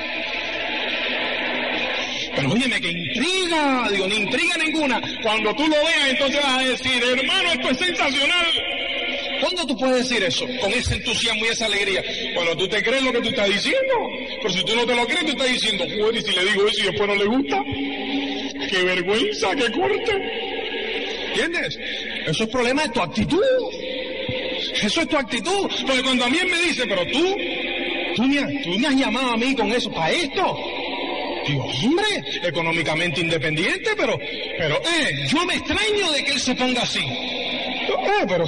[2.40, 5.00] Pero óyeme, que intriga, digo, ni intriga ninguna.
[5.22, 8.46] Cuando tú lo veas, entonces vas a decir, hermano, esto es sensacional.
[9.40, 10.46] ¿Cuándo tú puedes decir eso?
[10.60, 12.02] Con ese entusiasmo y esa alegría.
[12.34, 13.94] Bueno, tú te crees lo que tú estás diciendo.
[14.42, 16.66] Pero si tú no te lo crees, tú estás diciendo, bueno, y si le digo
[16.66, 17.62] eso y después no le gusta.
[18.70, 20.12] ¡Qué vergüenza, qué corte!
[21.28, 21.78] ¿Entiendes?
[22.26, 23.40] Eso es problema de tu actitud.
[24.82, 25.70] Eso es tu actitud.
[25.86, 27.36] Porque cuando a mí me dice, pero tú,
[28.16, 30.56] tú me, tú me has llamado a mí con eso, para esto.
[31.46, 32.04] Digo, hombre,
[32.42, 34.18] económicamente independiente, pero,
[34.58, 37.00] pero, eh, yo me extraño de que él se ponga así.
[37.00, 38.44] Eh, pero,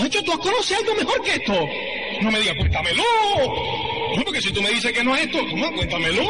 [0.00, 1.68] Nacho, tú conoces algo mejor que esto.
[2.22, 3.02] No me digas, cuéntamelo.
[4.16, 6.22] No, porque si tú me dices que no es esto, no, cuéntamelo.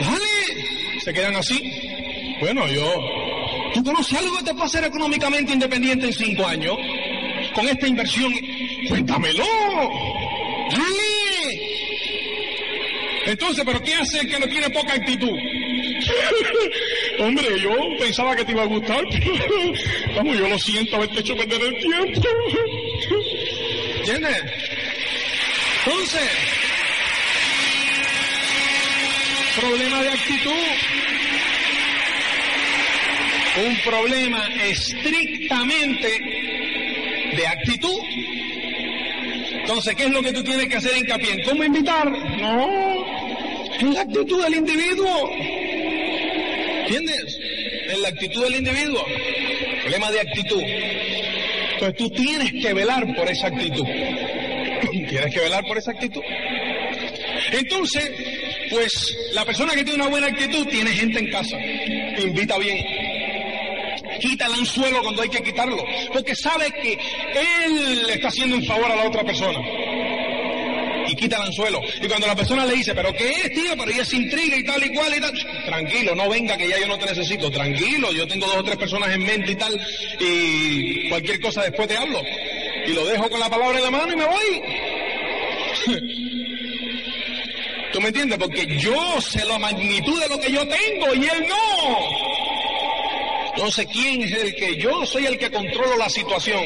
[0.00, 1.00] Dale.
[1.02, 2.36] Se quedan así.
[2.40, 2.84] Bueno, yo,
[3.74, 6.76] ¿tú conoces algo que te puede hacer económicamente independiente en cinco años?
[7.54, 8.32] Con esta inversión,
[8.88, 9.44] cuéntamelo.
[13.30, 15.30] Entonces, ¿pero qué hace el que no tiene poca actitud?
[17.20, 17.70] Hombre, yo
[18.00, 19.04] pensaba que te iba a gustar.
[20.16, 22.28] Vamos, yo lo siento haberte hecho perder el tiempo.
[23.98, 24.42] ¿Entiendes?
[25.84, 26.28] Entonces,
[29.60, 30.50] problema de actitud.
[33.64, 36.20] Un problema estrictamente
[37.36, 38.00] de actitud.
[39.70, 41.44] Entonces, ¿qué es lo que tú tienes que hacer hincapié?
[41.44, 42.10] ¿Cómo invitar?
[42.10, 43.06] No,
[43.78, 45.30] en la actitud del individuo.
[46.88, 47.38] ¿Entiendes?
[47.88, 49.06] En la actitud del individuo.
[49.82, 50.60] Problema de actitud.
[51.74, 53.84] Entonces tú tienes que velar por esa actitud.
[54.90, 56.22] Tienes que velar por esa actitud.
[57.52, 58.10] Entonces,
[58.70, 61.56] pues la persona que tiene una buena actitud tiene gente en casa.
[62.18, 62.99] Invita bien.
[64.20, 65.84] Quita el anzuelo cuando hay que quitarlo.
[66.12, 69.58] Porque sabe que él le está haciendo un favor a la otra persona.
[71.08, 71.80] Y quita el anzuelo.
[72.00, 73.72] Y cuando la persona le dice, pero ¿qué es, tío?
[73.76, 75.32] Pero ella se intriga y tal y cual y tal.
[75.64, 77.50] Tranquilo, no venga que ya yo no te necesito.
[77.50, 79.80] Tranquilo, yo tengo dos o tres personas en mente y tal.
[80.20, 82.22] Y cualquier cosa después te hablo.
[82.86, 84.62] Y lo dejo con la palabra en la mano y me voy.
[87.92, 88.38] ¿Tú me entiendes?
[88.38, 92.29] Porque yo sé la magnitud de lo que yo tengo y él no.
[93.60, 94.76] Entonces, ¿quién es el que?
[94.78, 96.62] Yo soy el que controlo la situación.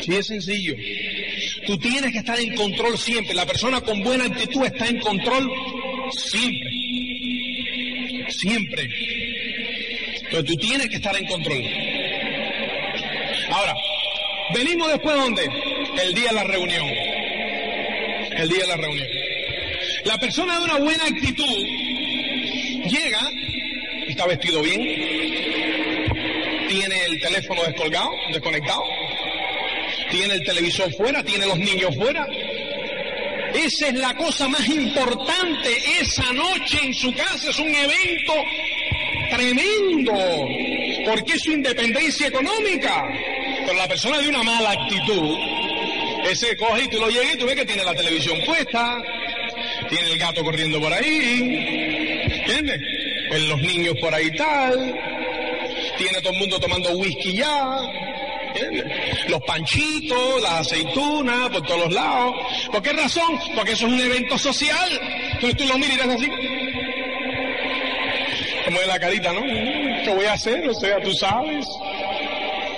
[0.00, 0.74] Sí, es sencillo.
[1.66, 3.34] Tú tienes que estar en control siempre.
[3.34, 5.52] La persona con buena actitud está en control
[6.12, 6.70] siempre.
[8.30, 8.88] Siempre.
[10.30, 11.62] Pero tú tienes que estar en control.
[13.50, 13.74] Ahora,
[14.54, 15.50] venimos después de dónde?
[16.02, 16.86] El día de la reunión.
[18.38, 19.08] El día de la reunión.
[20.04, 21.66] La persona de una buena actitud
[22.88, 23.27] llega,
[24.18, 24.80] está vestido bien,
[26.68, 28.82] tiene el teléfono descolgado, desconectado,
[30.10, 32.26] tiene el televisor fuera, tiene los niños fuera.
[33.54, 35.68] Esa es la cosa más importante
[36.00, 38.34] esa noche en su casa, es un evento
[39.30, 40.12] tremendo,
[41.04, 43.04] porque es su independencia económica.
[43.66, 45.36] Pero la persona de una mala actitud,
[46.28, 49.00] ese coge y tú lo llegas y tú ves que tiene la televisión puesta,
[49.88, 52.97] tiene el gato corriendo por ahí, ¿entiendes?
[53.30, 54.94] En los niños por ahí tal,
[55.98, 57.78] tiene todo el mundo tomando whisky ya.
[59.28, 62.34] Los panchitos, las aceitunas, por todos los lados.
[62.72, 63.38] ¿Por qué razón?
[63.54, 64.90] Porque eso es un evento social.
[65.40, 66.28] Tú lo miras así.
[68.64, 69.42] Como de la carita, ¿no?
[69.42, 70.68] ¿Qué voy a hacer?
[70.68, 71.66] O sea, tú sabes.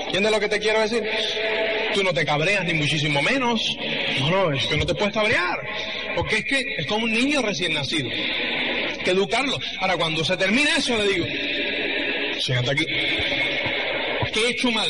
[0.07, 1.05] ¿Entiendes lo que te quiero decir?
[1.95, 3.77] Tú no te cabreas ni muchísimo menos.
[4.21, 5.59] No, no, es que no te puedes cabrear.
[6.17, 8.09] Porque es que es como un niño recién nacido.
[9.05, 9.59] Que educarlo.
[9.81, 11.27] Ahora, cuando se termina eso, le digo,
[12.39, 12.87] siéntate aquí.
[14.33, 14.89] ¿Qué he hecho mal?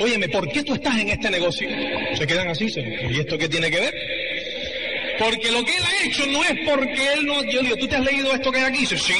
[0.00, 1.68] Óyeme, ¿por qué tú estás en este negocio?
[2.14, 3.94] Se quedan así, se, ¿y esto qué tiene que ver?
[5.18, 7.96] Porque lo que él ha hecho no es porque él no, yo digo, ¿tú te
[7.96, 8.80] has leído esto que hay aquí?
[8.80, 9.14] Dice, sí.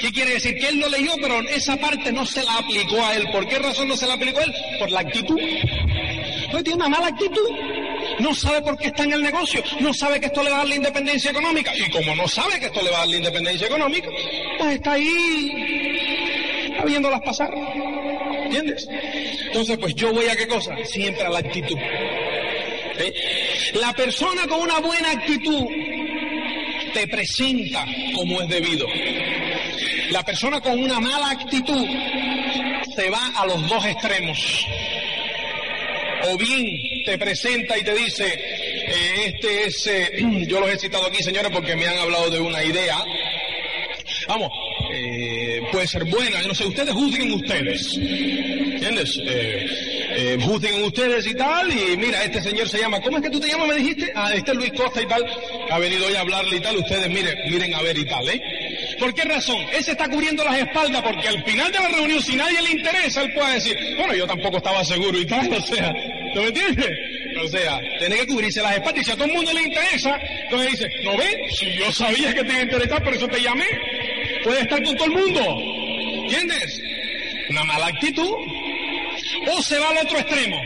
[0.00, 0.54] ¿Qué quiere decir?
[0.56, 3.26] Que él lo leyó, pero esa parte no se la aplicó a él.
[3.32, 4.54] ¿Por qué razón no se la aplicó a él?
[4.78, 5.38] Por la actitud.
[5.40, 7.48] Entonces tiene una mala actitud.
[8.20, 9.62] No sabe por qué está en el negocio.
[9.80, 11.72] No sabe que esto le va a dar la independencia económica.
[11.76, 14.08] Y como no sabe que esto le va a dar la independencia económica,
[14.58, 17.52] pues está ahí, está viéndolas pasar.
[18.44, 18.86] ¿Entiendes?
[19.46, 20.74] Entonces, pues yo voy a qué cosa?
[20.84, 21.78] Siempre a la actitud.
[22.96, 23.14] ¿Eh?
[23.74, 25.66] La persona con una buena actitud
[26.92, 27.84] te presenta
[28.14, 28.86] como es debido.
[30.10, 31.84] La persona con una mala actitud
[32.94, 34.66] se va a los dos extremos.
[36.28, 36.66] O bien
[37.04, 41.50] te presenta y te dice, eh, este es, eh, yo los he citado aquí señores
[41.52, 42.96] porque me han hablado de una idea.
[44.26, 44.50] Vamos,
[44.92, 47.96] eh, puede ser buena, no sé, ustedes juzguen ustedes.
[47.96, 49.20] ¿Entiendes?
[50.16, 53.40] Eh, juzguen ustedes y tal, y mira, este señor se llama, ¿cómo es que tú
[53.40, 54.12] te llamas, me dijiste?
[54.14, 55.24] Ah, este es Luis Costa y tal,
[55.70, 58.40] ha venido hoy a hablarle y tal, ustedes miren, miren a ver y tal, ¿eh?
[58.98, 59.60] ¿Por qué razón?
[59.72, 63.22] Ese está cubriendo las espaldas porque al final de la reunión, si nadie le interesa,
[63.22, 65.92] él puede decir, bueno, yo tampoco estaba seguro y tal, o sea,
[66.34, 66.90] ¿tú me entiendes?
[67.42, 70.18] O sea, tiene que cubrirse las espaldas y si a todo el mundo le interesa,
[70.44, 71.36] entonces dice, ¿no ves?
[71.58, 73.66] Si yo sabía que te iba a interesar, por eso te llamé.
[74.42, 75.58] Puede estar con todo el mundo.
[76.24, 76.80] ¿Entiendes?
[77.50, 78.34] Una mala actitud.
[79.52, 80.60] O se va al otro extremo.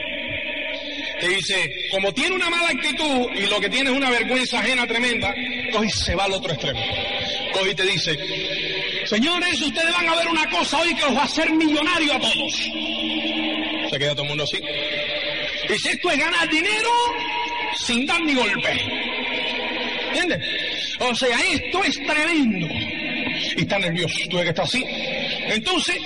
[1.21, 4.87] Te dice, como tiene una mala actitud y lo que tiene es una vergüenza ajena
[4.87, 5.35] tremenda,
[5.73, 6.81] coge y se va al otro extremo.
[7.53, 8.17] Coge y te dice,
[9.07, 12.21] señores, ustedes van a ver una cosa hoy que os va a hacer millonario a
[12.21, 12.71] todos.
[13.91, 14.59] Se queda todo el mundo así.
[15.69, 16.91] Dice, esto es ganar dinero
[17.77, 18.73] sin dar ni golpe.
[20.09, 20.43] ¿Entiendes?
[21.01, 22.67] O sea, esto es tremendo.
[23.57, 24.85] Y está nervioso, tú ves que está así.
[24.87, 25.97] Entonces,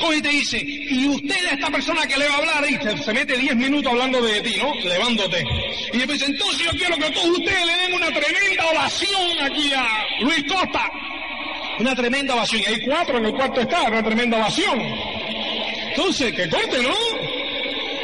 [0.00, 3.02] coge y te dice, y usted a esta persona que le va a hablar, y
[3.02, 4.74] se, mete 10 minutos hablando de ti, ¿no?
[4.74, 5.44] Levándote.
[5.92, 9.72] Y después dice, entonces yo quiero que todos ustedes le den una tremenda oración aquí
[9.74, 9.86] a
[10.20, 10.90] Luis Costa.
[11.78, 12.62] Una tremenda ovación.
[12.62, 14.80] Y hay cuatro en el cuarto está, una tremenda ovación.
[15.90, 17.19] Entonces, que corte, ¿no?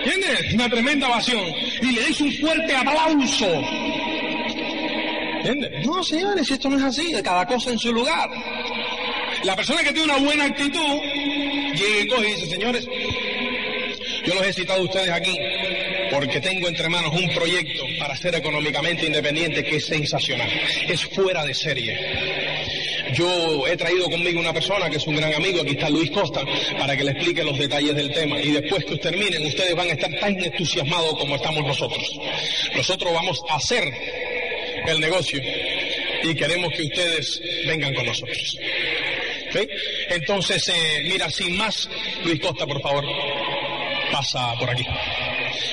[0.06, 0.54] ¿Entiendes?
[0.54, 1.42] Una tremenda ovación.
[1.82, 3.62] Y le des un fuerte aplauso.
[5.38, 5.86] ¿Entiendes?
[5.86, 8.30] No, señores, esto no es así, cada cosa en su lugar.
[9.42, 11.00] La persona que tiene una buena actitud,
[11.74, 12.86] llega y dice, señores,
[14.24, 15.36] yo los he citado a ustedes aquí
[16.10, 20.50] porque tengo entre manos un proyecto para ser económicamente independiente que es sensacional,
[20.88, 21.98] es fuera de serie.
[23.12, 26.42] Yo he traído conmigo una persona que es un gran amigo, aquí está Luis Costa,
[26.78, 28.40] para que le explique los detalles del tema.
[28.40, 32.18] Y después que terminen, ustedes van a estar tan entusiasmados como estamos nosotros.
[32.74, 33.84] Nosotros vamos a hacer
[34.86, 35.40] el negocio
[36.22, 38.58] y queremos que ustedes vengan con nosotros.
[40.10, 41.88] Entonces, eh, mira, sin más,
[42.24, 43.04] Luis Costa, por favor,
[44.12, 44.84] pasa por aquí.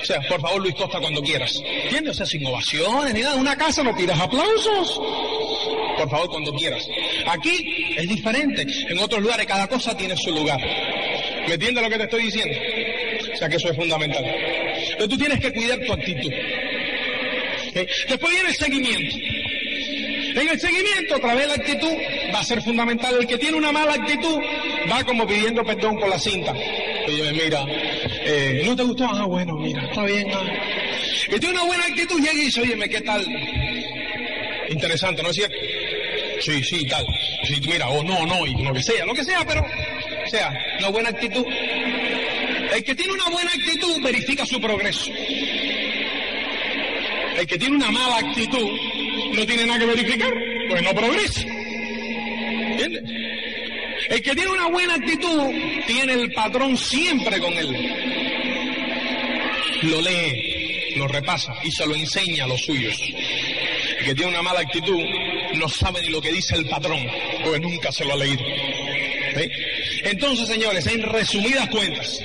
[0.01, 1.61] O sea, por favor, Luis Costa, cuando quieras.
[1.65, 2.13] ¿Entiendes?
[2.13, 3.35] O sea, sin ovaciones ni nada.
[3.35, 4.99] Una casa no pidas aplausos.
[5.97, 6.87] Por favor, cuando quieras.
[7.27, 8.65] Aquí es diferente.
[8.89, 10.59] En otros lugares cada cosa tiene su lugar.
[11.47, 12.57] ¿Me entiendes lo que te estoy diciendo?
[13.33, 14.23] O sea, que eso es fundamental.
[14.97, 16.31] Pero tú tienes que cuidar tu actitud.
[17.73, 19.17] Después viene el seguimiento.
[20.35, 21.91] En el seguimiento, otra vez la actitud
[22.33, 23.15] va a ser fundamental.
[23.19, 24.39] El que tiene una mala actitud
[24.91, 26.51] va como pidiendo perdón por la cinta.
[26.51, 27.65] Oye, mira,
[28.25, 29.05] eh, ¿no te gustó?
[29.05, 30.27] Ah, bueno, mira, está bien.
[30.33, 30.43] Ah.
[31.27, 33.25] Y tiene una buena actitud, llega y dice, oye, ¿qué tal?
[34.69, 35.55] Interesante, ¿no es cierto?
[36.41, 37.05] Sí, sí, tal.
[37.43, 39.65] Sí, mira, o no, no, y lo que sea, lo que sea, pero,
[40.29, 41.45] sea, una buena actitud.
[42.73, 45.11] El que tiene una buena actitud verifica su progreso.
[47.37, 48.69] El que tiene una mala actitud
[49.35, 50.33] no tiene nada que verificar,
[50.69, 51.52] pues no progresa.
[54.13, 55.49] El que tiene una buena actitud
[55.87, 57.67] tiene el patrón siempre con él.
[59.81, 62.95] Lo lee, lo repasa y se lo enseña a los suyos.
[63.97, 65.03] El que tiene una mala actitud
[65.55, 66.99] no sabe ni lo que dice el patrón,
[67.43, 68.43] porque nunca se lo ha leído.
[70.03, 72.19] Entonces, señores, en resumidas cuentas,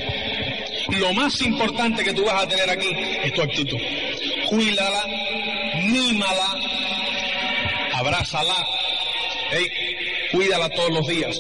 [0.89, 2.90] lo más importante que tú vas a tener aquí
[3.24, 3.81] es tu actitud.
[4.47, 5.06] Cuídala,
[5.85, 6.55] mímala,
[7.94, 8.66] abrázala,
[10.32, 11.38] cuídala todos los días.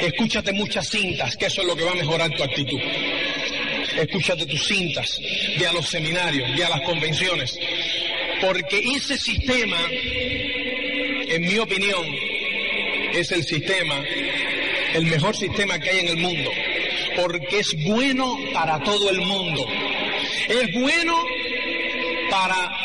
[0.00, 2.80] Escúchate muchas cintas, que eso es lo que va a mejorar tu actitud.
[3.96, 5.20] Escúchate tus cintas,
[5.58, 7.58] ve a los seminarios, ve a las convenciones,
[8.40, 12.04] porque ese sistema, en mi opinión,
[13.12, 14.02] es el sistema,
[14.94, 16.50] el mejor sistema que hay en el mundo,
[17.16, 19.66] porque es bueno para todo el mundo.
[20.48, 21.24] Es bueno
[22.30, 22.81] para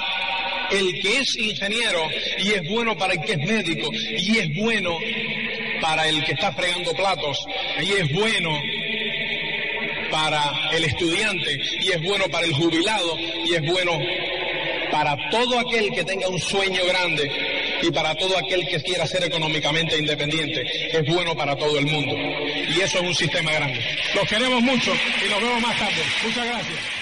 [0.72, 2.02] el que es ingeniero
[2.40, 4.98] y es bueno para el que es médico y es bueno
[5.82, 7.46] para el que está fregando platos
[7.82, 8.50] y es bueno
[10.12, 10.42] para
[10.74, 14.00] el estudiante y es bueno para el jubilado y es bueno
[14.92, 17.30] para todo aquel que tenga un sueño grande
[17.82, 20.64] y para todo aquel que quiera ser económicamente independiente.
[20.92, 22.16] Es bueno para todo el mundo.
[22.16, 23.80] Y eso es un sistema grande.
[24.16, 24.92] Los queremos mucho
[25.26, 26.02] y nos vemos más tarde.
[26.24, 26.97] Muchas gracias.